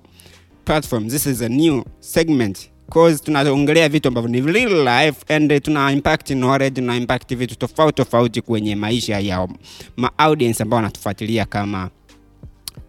platform, 0.64 1.08
this 1.08 1.26
is 1.26 1.42
a 1.42 1.48
new 1.48 1.82
segment. 2.00 2.70
Cause 2.90 3.24
tunaongelea 3.24 3.88
vitu 3.88 4.08
ambavyo 4.08 4.30
ni 4.30 4.40
real 4.40 5.02
life 5.04 5.34
and 5.34 5.62
tuna 5.62 5.92
impact 5.92 6.26
knowledge, 6.26 6.80
tuna 6.80 6.96
impact 6.96 7.34
vitu 7.34 7.54
tofauti 7.58 7.96
tofauti 7.96 8.40
kwenye 8.40 8.76
maisha 8.76 9.20
ya 9.20 9.48
ma 9.96 10.10
audience 10.18 10.62
ambao 10.62 10.76
wanatufuatilia 10.76 11.44
kama 11.44 11.90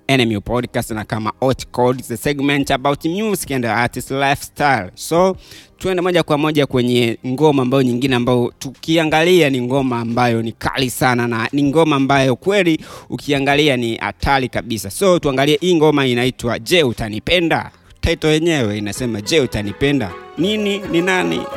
NMU 0.09 0.41
podcast 0.41 0.91
na 0.91 1.03
kama 1.03 1.31
Hot 1.39 1.65
the 2.07 2.17
segment 2.17 2.71
about 2.71 3.03
music 3.05 3.51
and 3.51 3.65
artist 3.65 4.11
lifestyle. 4.11 4.91
So 4.95 5.35
tuende 5.77 6.01
moja 6.01 6.23
kwa 6.23 6.37
moja 6.37 6.65
kwenye 6.65 7.17
ngoma 7.27 7.61
ambayo 7.61 7.83
nyingine 7.83 8.15
ambayo 8.15 8.53
tukiangalia 8.59 9.49
ni 9.49 9.61
ngoma 9.61 9.99
ambayo 9.99 10.41
ni 10.41 10.51
kali 10.51 10.89
sana 10.89 11.27
na 11.27 11.49
ni 11.51 11.63
ngoma 11.63 11.95
ambayo 11.95 12.35
kweli 12.35 12.79
ukiangalia 13.09 13.77
ni 13.77 13.95
hatari 13.95 14.49
kabisa. 14.49 14.89
So 14.89 15.19
tuangalie 15.19 15.57
hii 15.61 15.75
ngoma 15.75 16.05
inaitwa 16.07 16.59
Je, 16.59 16.83
utanipenda? 16.83 17.71
Title 18.01 18.33
yenyewe 18.33 18.77
inasema 18.77 19.21
Je, 19.21 19.39
utanipenda? 19.39 20.11
Nini 20.37 20.77
ni 20.91 21.01
nani? 21.01 21.41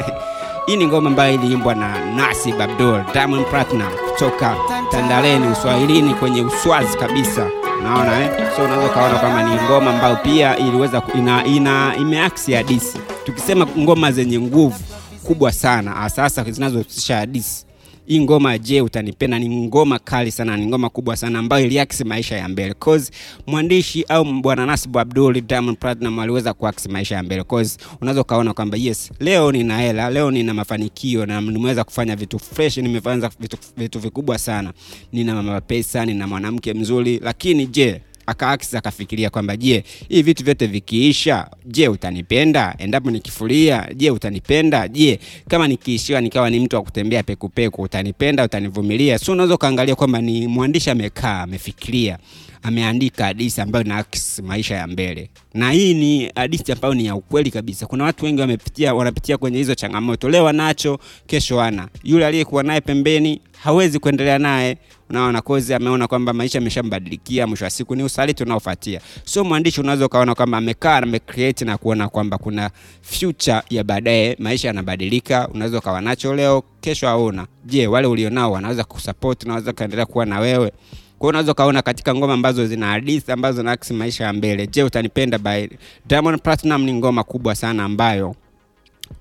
Hii 0.67 0.77
ni 0.77 0.87
ngoma 0.87 1.11
ambayo 1.11 1.35
iliimbwa 1.35 1.75
na 1.75 2.15
Nasib 2.15 2.61
Abdul, 2.63 3.05
Diamond 3.13 3.47
Platinum 3.47 3.89
kutoka 4.13 4.57
Tandaleni 4.91 5.47
Uswahilini 5.49 6.15
kwenye 6.15 6.43
Uswazi 6.43 6.99
kabisa. 6.99 7.51
Unaona 7.81 8.21
eh? 8.21 8.31
So 8.57 8.64
unaweza 8.64 8.87
ukaona 8.91 9.19
kwamba 9.19 9.43
ni 9.43 9.62
ngoma 9.62 9.91
ambayo 9.91 10.17
pia 10.17 10.57
iliweza 10.59 11.03
ina, 11.14 11.45
ina 11.47 11.97
imeaksi 12.01 12.53
hadisi. 12.53 12.99
Tukisema 13.25 13.67
ngoma 13.79 14.12
zenye 14.12 14.41
nguvu 14.41 14.81
kubwa 15.25 15.53
sana 15.53 16.11
sasa 16.11 16.45
zinazohusisha 16.45 17.17
hadithi 17.17 17.64
hii 18.09 18.21
ngoma 18.21 18.59
je 18.59 18.81
utanipenda? 18.81 19.38
Ni 19.38 19.49
ngoma 19.66 19.99
kali 19.99 20.31
sana 20.31 20.57
ni 20.57 20.66
ngoma 20.66 20.88
kubwa 20.90 21.16
sana 21.16 21.38
ambayo 21.38 21.66
iliakisi 21.66 22.05
maisha 22.05 22.37
ya 22.37 22.49
mbele. 22.49 22.75
Cause 22.75 23.12
mwandishi 23.47 24.05
au 24.09 24.25
bwana 24.25 24.66
nasibu 24.66 24.99
abdul 25.01 25.40
diamond 25.40 25.79
platinum 25.79 26.18
aliweza 26.18 26.55
kuakisi 26.55 26.88
maisha 26.88 27.14
ya 27.16 27.23
mbele. 27.23 27.44
Cause 27.44 27.79
unaweza 28.01 28.21
ukaona 28.21 28.55
kwamba 28.55 28.77
yes 28.77 29.11
leo 29.21 29.53
nina 29.53 29.79
hela 29.79 30.11
leo 30.11 30.31
nina 30.31 30.55
mafanikio 30.55 31.27
na 31.27 31.40
nimeweza 31.40 31.85
kufanya 31.85 32.16
vitu 32.16 32.38
fresh 32.38 32.77
nimefanya 32.77 33.31
vitu, 33.40 33.57
vitu 33.77 33.99
vikubwa 33.99 34.38
sana. 34.38 34.73
Nina 35.12 35.42
mapesa 35.42 36.07
nina 36.07 36.27
mwanamke 36.27 36.75
mzuri 36.75 37.21
lakini 37.25 37.66
je 37.66 38.01
akaakisi 38.29 38.77
akafikiria 38.77 39.31
kwamba 39.31 39.57
je 39.57 39.85
hii 40.09 40.23
vitu 40.23 40.45
vyote 40.45 40.67
vikiisha 40.67 41.49
je 41.67 41.88
utanipenda? 41.88 42.75
Endapo 42.79 43.11
nikifuria 43.11 43.88
je 43.97 44.11
utanipenda? 44.11 44.88
Je 44.88 45.19
kama 45.49 45.69
nikiishiwa 45.69 46.21
nikawa 46.21 46.51
ni 46.51 46.61
mtu 46.61 46.77
wa 46.77 46.83
kutembea 46.83 47.23
pekupeku 47.23 47.83
utanipenda 47.83 48.45
utanivumilia? 48.45 49.19
So 49.19 49.33
unaweza 49.33 49.55
ukaangalia 49.55 49.95
kwamba 49.95 50.21
ni 50.21 50.47
mwandishi 50.47 50.91
amekaa 50.91 51.43
amefikiria 51.43 52.19
ameandika 52.62 53.25
hadithi 53.25 53.61
ambayo 53.61 53.85
inaakisi 53.85 54.42
maisha 54.42 54.75
ya 54.77 54.87
mbele. 54.87 55.31
Na 55.55 55.71
hii 55.71 55.94
ni 55.94 56.33
hadithi 56.37 56.73
ambayo 56.73 56.94
ni 56.94 57.07
ya 57.07 57.14
ukweli 57.14 57.51
kabisa. 57.51 57.87
Kuna 57.87 58.05
watu 58.05 58.25
wengi 58.25 58.40
wamepitia 58.40 58.94
wanapitia 58.94 59.38
kwenye 59.38 59.59
hizo 59.59 59.75
changamoto. 59.75 60.29
Leo 60.29 60.49
anacho 60.49 60.99
kesho 61.27 61.61
ana. 61.61 61.88
Yule 62.05 62.27
aliyekuwa 62.27 62.62
naye 62.62 62.81
pembeni 62.81 63.40
hawezi 63.62 63.99
kuendelea 63.99 64.38
naye. 64.38 64.79
Unaona 65.11 65.40
kozi 65.42 65.75
ameona 65.75 66.09
kwamba 66.09 66.33
maisha 66.33 66.59
ameshambadilikia 66.59 67.47
mwisho 67.47 67.64
wa 67.64 67.71
siku 67.71 67.94
ni 67.97 68.03
usaliti 68.03 68.42
unaofuatia. 68.42 69.01
So 69.25 69.44
mwandishi 69.44 69.81
unaweza 69.81 70.07
ukaona 70.07 70.35
kwamba 70.35 70.59
amekaa 70.59 70.97
amecreate 70.97 71.64
na 71.64 71.79
kuona 71.79 72.09
kwamba 72.09 72.38
kuna 72.38 72.71
future 73.03 73.62
ya 73.71 73.85
baadaye 73.85 74.37
maisha 74.38 74.68
yanabadilika. 74.68 75.49
Unaweza 75.49 75.79
ukawa 75.79 76.01
nacho 76.01 76.35
leo 76.35 76.62
kesho 76.81 77.07
hauna. 77.07 77.47
Je 77.64 77.87
wale 77.87 78.07
ulionao 78.07 78.53
wanaweza 78.53 78.85
kusupport 78.85 79.44
unaweza 79.44 79.73
kaendelea 79.73 80.07
kuwa 80.07 80.27
na 80.27 80.40
wewe 80.40 80.73
kwa 81.18 81.28
unaweza 81.28 81.52
ukaona 81.52 81.83
katika 81.83 82.14
ngoma 82.14 82.35
ambazo 82.35 82.66
zina 82.66 82.87
hadithi 82.87 83.33
ambazo 83.33 83.57
zinaakisi 83.61 83.94
maisha 83.94 84.24
ya 84.24 84.33
mbele. 84.33 84.66
Je 84.66 84.83
utanipenda 84.83 85.38
by 85.38 85.66
diamond 86.07 86.42
platinum? 86.42 86.83
Ni 86.85 86.92
ngoma 86.94 87.24
kubwa 87.24 87.54
sana 87.54 87.85
ambayo 87.85 88.35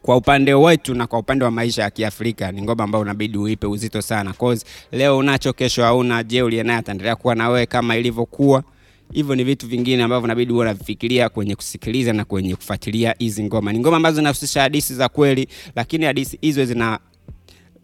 kwa 0.01 0.15
upande 0.17 0.53
wetu 0.53 0.93
na 0.95 1.07
kwa 1.07 1.19
upande 1.19 1.45
wa 1.45 1.51
maisha 1.51 1.81
ya 1.83 1.89
kiafrika 1.89 2.51
ni 2.51 2.61
ngoma 2.61 2.83
ambayo 2.83 3.01
unabidi 3.01 3.37
uipe 3.37 3.67
uzito 3.67 4.01
sana. 4.01 4.33
Cause 4.33 4.65
leo 4.91 5.17
unacho 5.17 5.53
kesho 5.53 5.83
hauna. 5.83 6.23
Je 6.23 6.41
uliye 6.41 6.63
naye 6.63 6.79
ataendelea 6.79 7.15
kuwa 7.15 7.35
na 7.35 7.49
wewe 7.49 7.65
kama 7.65 7.97
ilivyokuwa? 7.97 8.63
Hivyo 9.13 9.35
ni 9.35 9.43
vitu 9.43 9.67
vingine 9.67 10.03
ambavyo 10.03 10.23
unabidi 10.23 10.53
uwe 10.53 10.61
unavifikiria 10.61 11.29
kwenye 11.29 11.55
kusikiliza 11.55 12.13
na 12.13 12.25
kwenye 12.25 12.55
kufuatilia 12.55 13.15
hizi 13.19 13.43
ngoma. 13.43 13.73
Ni 13.73 13.79
ngoma 13.79 13.97
ambazo 13.97 14.15
zinahusisha 14.15 14.61
hadithi 14.61 14.93
za 14.93 15.09
kweli 15.09 15.47
lakini 15.75 16.05
hadithi 16.05 16.37
hizo 16.41 16.65
zina 16.65 16.99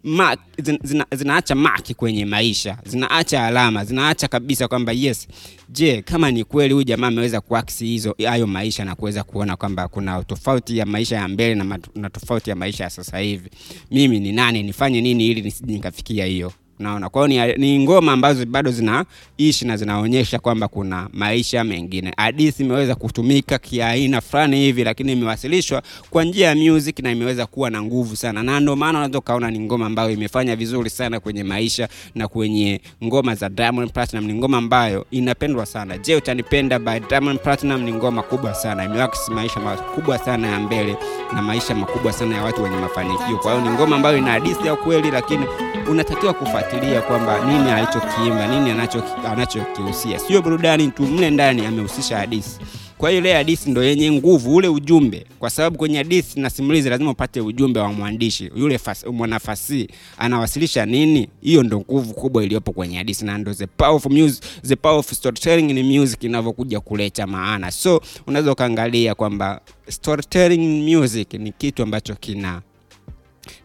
mark, 0.04 0.40
zina, 0.64 0.80
zina, 0.84 1.06
zinaacha 1.16 1.56
maki 1.56 1.94
kwenye 1.94 2.26
maisha 2.26 2.78
zinaacha 2.86 3.46
alama 3.46 3.86
zinaacha 3.86 4.28
kabisa 4.28 4.68
kwamba 4.68 4.92
yes 4.92 5.28
je 5.70 6.02
kama 6.02 6.32
ni 6.32 6.44
kweli 6.44 6.74
huyu 6.74 6.84
jamaa 6.84 7.08
ameweza 7.08 7.42
kuaksi 7.42 7.86
hizo 7.86 8.16
hayo 8.28 8.48
maisha 8.48 8.86
na 8.86 8.96
kuweza 8.96 9.24
kuona 9.24 9.56
kwamba 9.58 9.88
kuna 9.88 10.24
tofauti 10.24 10.78
ya 10.78 10.86
maisha 10.86 11.16
ya 11.16 11.28
mbele 11.28 11.56
na, 11.56 11.80
na 11.96 12.10
tofauti 12.10 12.50
ya 12.50 12.56
maisha 12.56 12.84
ya 12.84 12.90
sasa 12.90 13.18
hivi. 13.20 13.50
Mimi 13.92 14.20
ni 14.20 14.32
nani 14.32 14.64
nifanye 14.64 15.02
nini 15.02 15.28
ili 15.28 15.42
nisije 15.42 15.74
nikafikia 15.74 16.26
hiyo 16.26 16.52
naona 16.80 17.10
kwa 17.10 17.28
ni, 17.28 17.54
ni 17.58 17.80
ngoma 17.80 18.12
ambazo 18.12 18.46
bado 18.46 18.72
zinaishi 18.72 19.66
na 19.66 19.78
zinaonyesha 19.78 20.40
kwamba 20.40 20.68
kuna 20.68 21.10
maisha 21.14 21.64
mengine. 21.64 22.14
Hadithi 22.18 22.64
imeweza 22.64 22.96
kutumika 22.96 23.58
kiaina 23.58 24.22
fulani 24.22 24.58
hivi 24.58 24.84
lakini 24.84 25.12
imewasilishwa 25.12 25.82
kwa 26.10 26.24
njia 26.24 26.48
ya 26.48 26.56
music 26.56 27.00
na 27.00 27.12
imeweza 27.12 27.46
kuwa 27.46 27.70
na 27.70 27.82
nguvu 27.82 28.16
sana. 28.16 28.44
Na 28.44 28.60
ndio 28.60 28.76
maana 28.76 28.98
unaweza 29.00 29.20
ukaona 29.20 29.52
ni 29.52 29.60
ngoma 29.60 29.86
ambayo 29.86 30.12
imefanya 30.12 30.56
vizuri 30.56 30.90
sana 30.90 31.20
kwenye 31.20 31.44
maisha 31.44 31.88
na 32.16 32.28
kwenye 32.28 32.82
ngoma 33.04 33.36
za 33.36 33.50
Diamond 33.50 33.92
Platinum. 33.92 34.26
Ni 34.26 34.34
ngoma 34.34 34.58
ambayo 34.58 35.06
inapendwa 35.12 35.66
sana. 35.66 35.98
Je 35.98 36.16
utanipenda 36.16 36.80
by 36.80 37.00
Diamond 37.10 37.40
Platinum? 37.40 37.82
Ni 37.84 37.94
ngoma 37.94 38.24
kubwa 38.24 38.54
sana. 38.54 38.86
Imewakisi 38.86 39.32
maisha 39.32 39.60
makubwa 39.60 40.18
sana 40.18 40.48
ya 40.48 40.60
mbele 40.60 40.96
na 41.34 41.42
maisha 41.42 41.76
makubwa 41.76 42.14
sana 42.14 42.36
ya 42.36 42.44
watu 42.44 42.64
wenye 42.64 42.76
mafanikio. 42.78 43.38
Kwa 43.38 43.52
hiyo 43.54 43.66
ni 43.70 43.76
ngoma 43.78 43.96
ambayo 43.96 44.18
ina 44.18 44.32
hadithi 44.32 44.68
ya 44.68 44.76
kweli 44.76 45.12
lakini 45.12 45.46
unatakiwa 45.92 46.34
kufuatilia 46.64 47.02
kwamba 47.02 47.46
nini 47.46 47.72
alichokiimba 47.72 48.48
nini 48.48 48.70
anacho- 48.72 49.28
anachokihusia. 49.32 50.20
Sio 50.20 50.42
burudani 50.42 50.88
tu 50.88 51.04
mle 51.04 51.30
ndani 51.30 51.66
amehusisha 51.66 52.18
hadithi. 52.18 52.60
Kwa 52.98 53.10
hiyo 53.10 53.22
ile 53.22 53.34
hadithi 53.34 53.70
ndo 53.72 53.84
yenye 53.84 54.12
nguvu 54.12 54.56
ule 54.56 54.68
ujumbe. 54.68 55.26
Kwa 55.40 55.50
sababu 55.50 55.78
kwenye 55.78 55.98
hadithi 55.98 56.40
na 56.40 56.50
simulizi 56.50 56.90
lazima 56.90 57.12
upate 57.12 57.42
ujumbe 57.42 57.80
wa 57.80 57.94
mwandishi. 57.94 58.52
Yule 58.56 58.78
fas, 58.78 59.06
mwanafasihi 59.06 59.88
anawasilisha 60.18 60.86
nini? 60.86 61.30
Hiyo 61.42 61.64
ndo 61.64 61.80
nguvu 61.80 62.14
kubwa 62.14 62.44
iliyopo 62.44 62.72
kwenye 62.72 62.98
hadithi. 62.98 63.26
Na 63.26 63.38
ndo 63.38 63.54
the 63.54 63.68
powerful 63.68 64.12
music, 64.12 64.44
the 64.68 64.76
powerful 64.76 65.16
storytelling 65.18 65.74
ni 65.74 66.00
music 66.00 66.24
inavyokuja 66.24 66.80
kuleta 66.80 67.28
maana. 67.28 67.72
So 67.72 68.02
unaweza 68.28 68.52
ukaangalia 68.52 69.16
kwamba 69.16 69.62
storytelling 69.90 70.96
music 70.96 71.34
ni 71.34 71.52
kitu 71.52 71.84
ambacho 71.84 72.16
kina 72.16 72.62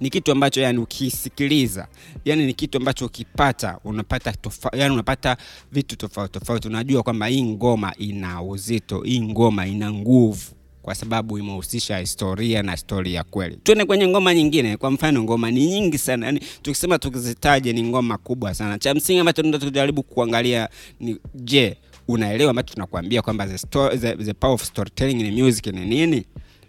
ni 0.00 0.10
kitu 0.10 0.32
ambacho 0.32 0.60
yani 0.60 0.78
ukisikiliza 0.78 1.88
yani 2.24 2.46
ni 2.46 2.54
kitu 2.54 2.78
ambacho 2.78 3.06
ukipata 3.06 3.78
unapata 3.84 4.32
tofa, 4.32 4.70
yani 4.76 4.94
unapata 4.94 5.36
vitu 5.72 5.96
tofauti 5.96 6.32
tofauti. 6.38 6.68
Unajua 6.68 7.02
kwamba 7.02 7.26
hii 7.26 7.42
ngoma 7.42 7.94
ina 7.98 8.42
uzito 8.42 9.00
hii 9.00 9.20
ngoma 9.20 9.66
ina 9.66 9.92
nguvu 9.92 10.50
kwa 10.82 10.94
sababu 10.94 11.38
imehusisha 11.38 11.98
historia 11.98 12.62
na 12.62 12.76
stori 12.76 13.14
ya 13.14 13.24
kweli. 13.24 13.56
Tuende 13.62 13.84
kwenye 13.84 14.08
ngoma 14.08 14.34
nyingine. 14.34 14.76
Kwa 14.76 14.90
mfano 14.90 15.22
ngoma 15.22 15.50
ni 15.50 15.66
nyingi 15.66 15.98
sana. 15.98 16.26
Yani 16.26 16.40
tukisema 16.62 16.98
tukizitaje 16.98 17.72
ni 17.72 17.82
ngoma 17.82 18.18
kubwa 18.18 18.54
sana. 18.54 18.78
Cha 18.78 18.94
msingi 18.94 19.20
ambacho 19.20 19.42
tujaribu 19.58 20.02
kuangalia 20.02 20.68
ni 21.00 21.16
je 21.34 21.76
unaelewa 22.08 22.50
ambacho 22.50 22.74
tunakuambia 22.74 23.22
kwamba 23.22 23.46
the, 23.46 23.58
story, 23.58 23.98
the, 23.98 24.16
the 24.16 24.34
power 24.34 24.54
of 24.54 24.62
storytelling 24.64 25.20
in 25.20 25.44
music 25.44 25.66
ni 25.66 25.84
nini 25.86 26.24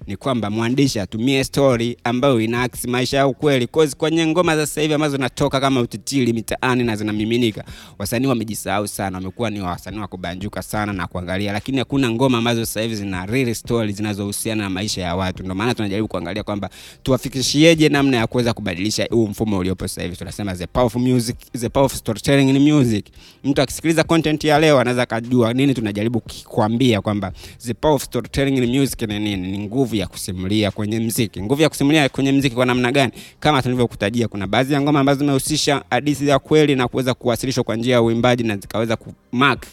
ni 0.09 0.17
kwamba 0.17 0.49
mwandishi 0.49 0.99
atumie 0.99 1.43
story 1.43 1.97
ambayo 2.03 2.41
inaakisi 2.41 2.87
maisha 2.87 3.17
ya 3.17 3.27
ukweli. 3.27 3.67
Cause 3.67 3.95
kwenye 3.97 4.27
ngoma 4.27 4.55
za 4.55 4.65
sasa 4.67 4.81
hivi 4.81 4.93
ambazo 4.93 5.15
zinatoka 5.15 5.59
kama 5.59 5.81
utitili 5.81 6.33
mitaani 6.33 6.83
na 6.83 6.95
zinamiminika 6.95 7.63
wasanii 7.99 8.27
wamejisahau 8.27 8.87
sana 8.87 9.17
wamekuwa 9.17 9.49
ni 9.49 9.61
wasanii 9.61 9.99
wa 9.99 10.61
sana 10.61 10.93
na 10.93 11.07
kuangalia 11.07 11.53
lakini 11.53 11.77
hakuna 11.77 12.11
ngoma 12.11 12.37
ambazo 12.37 12.65
sasa 12.65 12.81
hivi 12.81 12.95
zina 12.95 13.25
real 13.25 13.53
story 13.55 13.91
zinazohusiana 13.93 14.63
na 14.63 14.69
maisha 14.69 15.01
ya 15.01 15.15
watu. 15.15 15.43
Ndio 15.43 15.55
maana 15.55 15.73
tunajaribu 15.73 16.07
kuangalia 16.07 16.43
kwamba 16.43 16.69
tuwafikishieje 17.03 17.89
namna 17.89 18.17
ya 18.17 18.27
kuweza 18.27 18.53
kubadilisha 18.53 19.07
huu 19.11 19.27
mfumo 19.27 19.57
uliopo 19.57 19.87
sasa 19.87 20.01
hivi. 20.03 20.15
Tunasema 20.15 20.55
the 20.55 20.67
powerful 20.67 21.01
music 21.01 21.37
the 21.57 21.69
powerful 21.69 21.97
storytelling 21.99 22.49
in 22.49 22.73
music. 22.73 23.05
Mtu 23.43 23.61
akisikiliza 23.61 24.03
content 24.03 24.43
ya 24.43 24.59
leo 24.59 24.79
anaweza 24.79 25.01
akajua 25.03 25.53
nini 25.53 25.73
tunajaribu 25.73 26.19
kukwambia 26.19 27.01
kwamba 27.01 27.31
the 27.59 27.73
powerful 27.73 28.05
storytelling 28.07 28.57
in 28.57 28.79
music 28.79 29.01
ni 29.01 29.19
nini? 29.19 29.47
Ni 29.51 29.59
nguvu 29.59 29.95
ya 29.99 30.07
kusimulia 30.07 30.71
kwenye 30.71 30.99
mziki. 30.99 31.41
Nguvu 31.41 31.61
ya 31.61 31.69
kusimulia 31.69 32.09
kwenye 32.09 32.31
mziki 32.31 32.55
kwa 32.55 32.65
namna 32.65 32.91
gani? 32.91 33.11
Kama 33.39 33.61
tulivyokutajia 33.61 34.27
kuna 34.27 34.47
baadhi 34.47 34.73
ya 34.73 34.81
ngoma 34.81 34.99
ambazo 34.99 35.19
zimehusisha 35.19 35.83
hadithi 35.89 36.27
ya 36.27 36.39
kweli 36.39 36.75
na 36.75 36.87
kuweza 36.87 37.13
kuwasilishwa 37.13 37.63
kwa 37.63 37.75
njia 37.75 37.93
ya 37.93 38.01
uimbaji 38.01 38.43
na 38.43 38.57
zikaweza 38.57 38.95
kumark 38.97 39.65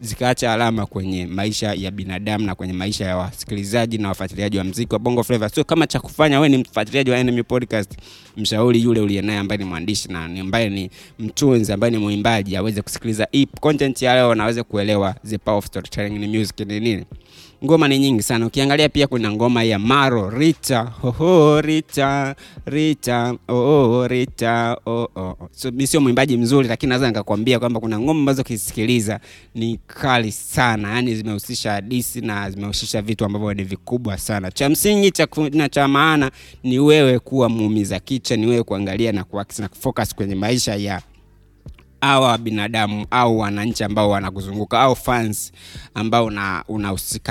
zikaacha 0.00 0.52
alama 0.52 0.86
kwenye 0.86 1.26
maisha 1.26 1.74
ya 1.74 1.90
binadamu 1.90 2.46
na 2.46 2.54
kwenye 2.54 2.72
maisha 2.72 3.04
ya 3.04 3.16
wasikilizaji 3.16 3.98
na 3.98 4.08
wafuatiliaji 4.08 4.58
wa 4.58 4.64
mziki 4.64 4.92
wa 4.92 4.98
bongo 4.98 5.22
flava. 5.24 5.48
Sio 5.48 5.64
kama 5.64 5.86
cha 5.86 6.00
kufanya 6.00 6.36
wewe 6.40 6.48
ni 6.48 6.56
mfuatiliaji 6.58 7.10
wa 7.10 7.18
enemy 7.18 7.42
podcast. 7.42 7.92
Mshauri 8.36 8.82
yule 8.82 9.00
uliye 9.00 9.22
naye 9.22 9.38
ambaye 9.38 9.58
ni 9.58 9.64
mwandishi 9.64 10.08
na 10.12 10.24
ambaye 10.24 10.68
ni 10.70 10.90
mtunzi 11.18 11.72
ambaye 11.72 11.90
ni 11.90 11.98
mwimbaji 11.98 12.56
aweze 12.56 12.82
kusikiliza 12.82 13.28
hii 13.32 13.46
content 13.60 14.02
ya 14.02 14.14
leo 14.14 14.34
na 14.34 14.42
aweze 14.44 14.62
kuelewa 14.62 15.14
the 15.26 15.38
power 15.38 15.58
of 15.58 15.66
storytelling 15.66 16.24
in 16.24 16.38
music 16.38 16.60
ni 16.60 16.80
nini 16.80 17.04
ngoma 17.64 17.88
ni 17.88 17.98
nyingi 17.98 18.22
sana. 18.22 18.46
Ukiangalia 18.46 18.88
pia 18.88 19.06
kuna 19.06 19.32
ngoma 19.32 19.62
ya 19.64 19.78
maro 19.78 20.30
rita 20.30 20.80
hoho 20.82 21.60
rita 21.60 22.34
rita 22.66 23.34
oh, 23.48 24.06
rita 24.08 24.76
oh, 24.86 25.36
so 25.52 25.70
mi 25.70 25.86
sio 25.86 26.00
mwimbaji 26.00 26.36
mzuri 26.36 26.68
lakini 26.68 26.90
naweza 26.90 27.08
nikakwambia 27.08 27.58
kwamba 27.58 27.80
kuna 27.80 27.98
ngoma 28.00 28.20
ambazo 28.20 28.42
ukisikiliza 28.42 29.20
ni 29.54 29.78
kali 29.86 30.32
sana. 30.32 30.94
Yani 30.94 31.14
zimehusisha 31.14 31.72
hadisi 31.72 32.20
na 32.20 32.50
zimehusisha 32.50 33.02
vitu 33.02 33.24
ambavyo 33.24 33.54
ni 33.54 33.64
vikubwa 33.64 34.18
sana. 34.18 34.50
Cha 34.50 34.68
msingi 34.68 35.10
cha 35.10 35.28
na 35.52 35.68
cha 35.68 35.88
maana 35.88 36.30
ni 36.62 36.78
wewe 36.78 37.18
kuwa 37.18 37.48
muumiza 37.48 38.00
kicha 38.00 38.36
ni 38.36 38.46
wewe 38.46 38.62
kuangalia 38.62 39.12
na 39.12 39.24
kuakisi 39.24 39.62
na 39.62 39.68
kufocus 39.68 40.14
kwenye 40.14 40.34
maisha 40.34 40.74
ya 40.74 41.02
awa 42.04 42.38
binadamu 42.38 43.06
au 43.10 43.38
wananchi 43.38 43.84
ambao 43.84 44.10
wanakuzunguka 44.10 44.80
au 44.80 44.96
fans 44.96 45.52
ambao 45.94 46.24
una- 46.24 46.64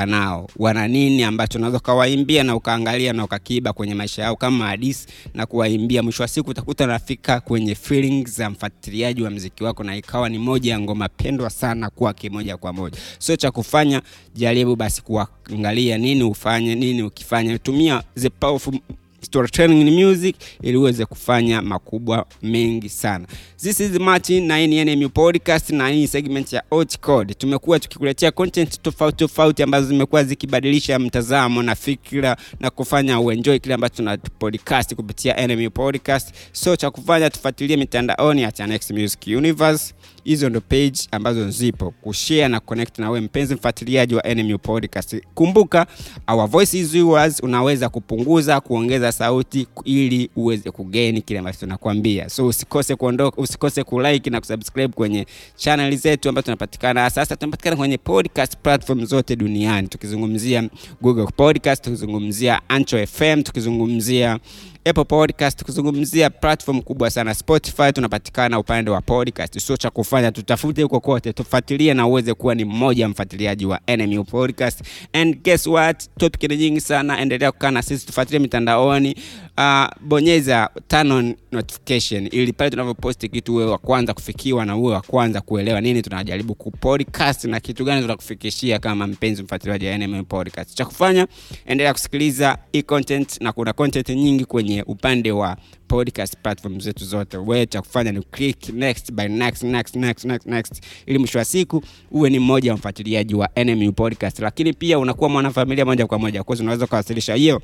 nao. 0.07 0.49
Wana 0.57 0.88
nini 0.88 1.23
ambacho 1.23 1.57
unaweza 1.57 1.77
ukawaimbia 1.77 2.43
na 2.43 2.55
ukaangalia 2.55 3.13
na 3.13 3.23
ukakiiba 3.23 3.73
kwenye 3.73 3.95
maisha 3.95 4.21
yao 4.21 4.36
kama 4.36 4.67
hadisi 4.67 5.07
na 5.34 5.45
kuwaimbia? 5.45 6.03
Mwisho 6.03 6.23
wa 6.23 6.27
siku 6.27 6.49
utakuta 6.49 6.88
nafika 6.88 7.39
kwenye 7.39 7.75
feelings 7.75 8.36
za 8.38 8.49
mfuatiliaji 8.49 9.23
wa 9.23 9.29
mziki 9.29 9.63
wako 9.63 9.84
na 9.84 9.95
ikawa 9.95 10.29
ni 10.29 10.38
moja 10.38 10.71
ya 10.71 10.79
ngoma 10.79 11.10
pendwa 11.10 11.49
sana 11.49 11.89
kwake 11.89 12.29
moja 12.29 12.57
kwa 12.57 12.73
moja. 12.73 12.97
Sio 13.19 13.36
cha 13.36 13.51
kufanya 13.51 14.01
jaribu 14.36 14.75
basi 14.75 15.01
kuangalia 15.01 15.97
nini 15.97 16.23
ufanye 16.23 16.75
nini 16.75 17.03
ukifanya 17.03 17.57
tumia 17.57 18.03
the 18.19 18.29
powerful 18.29 18.79
storytelling 19.21 19.81
in 19.81 20.05
music 20.05 20.36
ili 20.62 20.77
uweze 20.77 21.05
kufanya 21.05 21.62
makubwa 21.62 22.25
mengi 22.41 22.89
sana. 22.89 23.27
This 23.57 23.79
is 23.79 23.91
martin 23.91 24.45
na 24.47 24.57
hii 24.57 24.67
ni 24.67 24.95
nmu 24.95 25.10
podcast 25.10 25.69
na 25.69 25.89
hii 25.89 26.07
segment 26.07 26.53
ya 26.53 26.63
Hot 26.69 26.97
tumekuwa 27.38 27.79
tukikuletea 27.79 28.31
content 28.31 28.81
tofauti 28.81 29.17
tofauti 29.17 29.63
ambazo 29.63 29.88
zimekuwa 29.88 30.23
zikibadilisha 30.23 30.99
mtazamo 30.99 31.63
na 31.63 31.75
fikira 31.75 32.38
na 32.60 32.69
kufanya 32.69 33.19
uenjoy 33.19 33.60
kile 33.60 33.73
ambacho 33.75 33.95
tuna 33.95 34.17
podcast 34.17 34.95
kupitia 34.95 35.47
nmu 35.47 35.71
podcast. 35.71 36.34
So 36.51 36.75
cha 36.75 36.91
kufanya 36.91 37.29
tufuatilie 37.29 37.77
mitandaoni 37.77 38.41
ya 38.41 38.51
Next 38.67 38.91
music 38.91 39.19
universe 39.27 39.93
hizo 40.23 40.49
ndo 40.49 40.62
page 40.62 40.93
ambazo 41.12 41.49
zipo. 41.49 41.91
Kushare 41.91 42.47
na 42.47 42.60
connect 42.60 42.99
na 42.99 43.10
wewe 43.10 43.21
mpenzi 43.25 43.55
mfuatiliaji 43.55 44.15
wa 44.15 44.23
NMU 44.36 44.57
podcast. 44.60 45.15
Kumbuka 45.36 45.88
our 46.27 46.47
voice 46.47 46.79
is 46.79 46.95
yours. 46.95 47.39
Unaweza 47.43 47.89
kupunguza 47.89 48.62
kuongeza 48.62 49.12
sauti 49.12 49.67
ili 49.86 50.29
uweze 50.36 50.71
kugeni 50.71 51.21
kile 51.21 51.39
ambacho 51.39 51.60
tunakwambia. 51.60 52.29
So 52.29 52.47
usikose 52.47 52.95
kuondoka 52.95 53.41
usikose 53.41 53.84
kulike 53.84 54.29
na 54.29 54.39
kusubscribe 54.39 54.93
kwenye 54.93 55.25
channel 55.55 55.97
zetu 55.97 56.29
ambazo 56.29 56.45
tunapatikana 56.45 57.10
sasa. 57.10 57.36
Tunapatikana 57.36 57.75
kwenye 57.75 57.97
podcast 57.97 58.57
platform 58.57 59.05
zote 59.05 59.36
duniani. 59.36 59.88
Tukizungumzia 59.88 60.69
google 61.01 61.25
podcast 61.36 61.84
tukizungumzia 61.84 62.62
ancho 62.69 63.07
fm 63.07 63.43
tukizungumzia 63.43 64.39
apple 64.85 65.03
podcast 65.05 65.59
tukizungumzia 65.59 66.29
platform 66.29 66.81
kubwa 66.81 67.09
sana. 67.09 67.33
Spotify 67.33 67.91
tunapatikana 67.93 68.59
upande 68.59 68.91
wa 68.91 69.01
podcast. 69.01 69.59
Sio 69.59 69.77
cha 69.77 69.89
kufanya 69.89 70.31
tutafute 70.31 70.83
huko 70.83 70.99
kote. 70.99 71.33
Tufuatilie 71.33 71.93
na 71.93 72.07
uweze 72.07 72.33
kuwa 72.33 72.55
ni 72.55 72.65
mmoja 72.65 73.09
mfuatiliaji 73.09 73.65
wa 73.65 73.79
nmu 73.97 74.23
podcast. 74.23 74.81
And 75.13 75.43
guess 75.43 75.67
what? 75.67 76.09
Topic 76.19 76.49
ni 76.51 76.57
nyingi 76.57 76.81
sana. 76.81 77.19
Endelea 77.19 77.51
kukaa 77.51 77.71
na 77.71 77.81
sisi 77.81 78.05
tufuatilie 78.05 78.39
mitandaoni 78.39 79.15
uh, 79.57 79.85
bonyeza 80.07 80.69
turn 80.87 81.11
on 81.11 81.35
notification 81.51 82.29
ili 82.31 82.53
pale 82.53 82.69
tunavyoposti 82.69 83.29
kitu 83.29 83.53
uwe 83.53 83.65
wa 83.65 83.77
kwanza 83.77 84.13
kufikiwa 84.13 84.65
na 84.65 84.75
uwe 84.77 84.93
wa 84.93 85.01
kwanza 85.01 85.41
kuelewa 85.41 85.81
nini 85.81 86.01
tunajaribu 86.01 86.55
kupodcast 86.55 87.43
na 87.43 87.59
kitu 87.59 87.85
gani 87.85 88.01
tunakufikishia 88.01 88.79
kama 88.79 89.07
mpenzi 89.07 89.43
mfuatiliaji 89.43 89.85
wa 89.87 89.97
NMM 89.97 90.25
podcast. 90.25 90.73
Cha 90.75 90.85
kufanya 90.85 91.27
endelea 91.65 91.93
kusikiliza 91.93 92.57
hii 92.71 92.81
content 92.83 93.41
na 93.41 93.51
kuna 93.51 93.73
content 93.73 94.09
nyingi 94.09 94.45
kwenye 94.45 94.83
upande 94.83 95.31
wa 95.31 95.57
podcast 95.87 96.37
platform 96.43 96.79
zetu 96.79 97.05
zote. 97.05 97.37
We 97.37 97.65
cha 97.65 97.81
kufanya 97.81 98.11
ni 98.11 98.21
click 98.21 98.69
next 98.69 99.11
by 99.11 99.27
next 99.27 99.63
next 99.63 99.95
next 99.95 100.25
next 100.25 100.45
next. 100.47 100.83
Ili 101.05 101.17
mwisho 101.19 101.37
wa 101.39 101.45
siku 101.45 101.83
uwe 102.11 102.29
ni 102.29 102.39
mmoja 102.39 102.71
wa 102.71 102.77
mfuatiliaji 102.77 103.35
wa 103.35 103.49
nmu 103.65 103.91
podcast. 103.93 104.39
Lakini 104.39 104.73
pia 104.73 104.99
unakuwa 104.99 105.29
mwanafamilia 105.29 105.85
moja 105.85 106.07
kwa 106.07 106.19
moja. 106.19 106.43
Kwa 106.43 106.55
unaweza 106.59 106.87
kuwasilisha 106.87 107.35
hiyo 107.35 107.61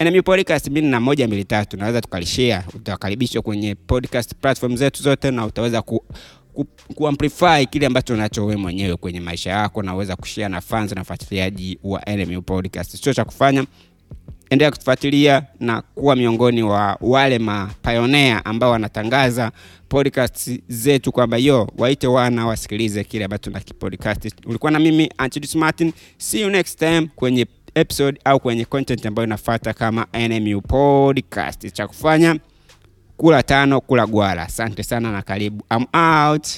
NMU 0.00 0.22
podcast 0.22 0.68
mimi 0.68 0.88
na 0.88 1.00
moja 1.00 1.26
mbili 1.26 1.44
tatu 1.44 1.76
naweza 1.76 2.00
tukalishare, 2.00 2.64
utakaribishwa 2.74 3.42
kwenye 3.42 3.74
podcast 3.74 4.34
platform 4.40 4.76
zetu 4.76 5.02
zote 5.02 5.30
na 5.30 5.46
utaweza 5.46 5.82
ku, 5.82 6.04
ku, 6.54 6.64
kuamplify 6.94 7.66
kile 7.70 7.86
ambacho 7.86 8.14
unacho 8.14 8.48
mwenyewe 8.58 8.96
kwenye 8.96 9.20
maisha 9.20 9.50
yako 9.50 9.82
na 9.82 9.94
uweza 9.94 10.16
kushare 10.16 10.48
na 10.48 10.60
fans 10.60 10.92
na 10.92 11.00
wafuatiliaji 11.00 11.78
wa 11.84 12.02
NMU 12.16 12.42
podcast. 12.42 12.96
Sio 13.04 13.14
cha 13.14 13.24
kufanya, 13.24 13.64
endelea 14.50 14.70
kutufuatilia 14.70 15.42
na 15.60 15.82
kuwa 15.82 16.16
miongoni 16.16 16.62
wa 16.62 16.98
wale 17.00 17.38
mapionea 17.38 18.44
ambao 18.44 18.70
wanatangaza 18.70 19.52
podcast 19.88 20.50
zetu 20.68 21.12
kwamba 21.12 21.36
yo 21.36 21.70
waite 21.78 22.06
wana 22.06 22.46
wasikilize 22.46 23.04
kile 23.04 23.24
ambacho 23.24 23.50
na 23.50 23.60
kipodcast. 23.60 24.32
Ulikuwa 24.46 24.72
na 24.72 24.78
mimi 24.78 25.10
Martin, 25.54 25.92
see 26.18 26.40
you 26.40 26.50
next 26.50 26.78
time 26.78 27.08
kwenye 27.16 27.46
episode 27.80 28.20
au 28.24 28.40
kwenye 28.40 28.64
content 28.64 29.06
ambayo 29.06 29.26
inafuata 29.26 29.72
kama 29.72 30.06
NMU 30.28 30.60
podcast. 30.60 31.72
Cha 31.72 31.86
kufanya 31.86 32.36
kula 33.16 33.42
tano, 33.42 33.80
kula 33.80 34.06
gwala. 34.06 34.42
Asante 34.42 34.82
sana 34.82 35.12
na 35.12 35.22
karibu. 35.22 35.64
I'm 35.76 35.86
out. 36.00 36.48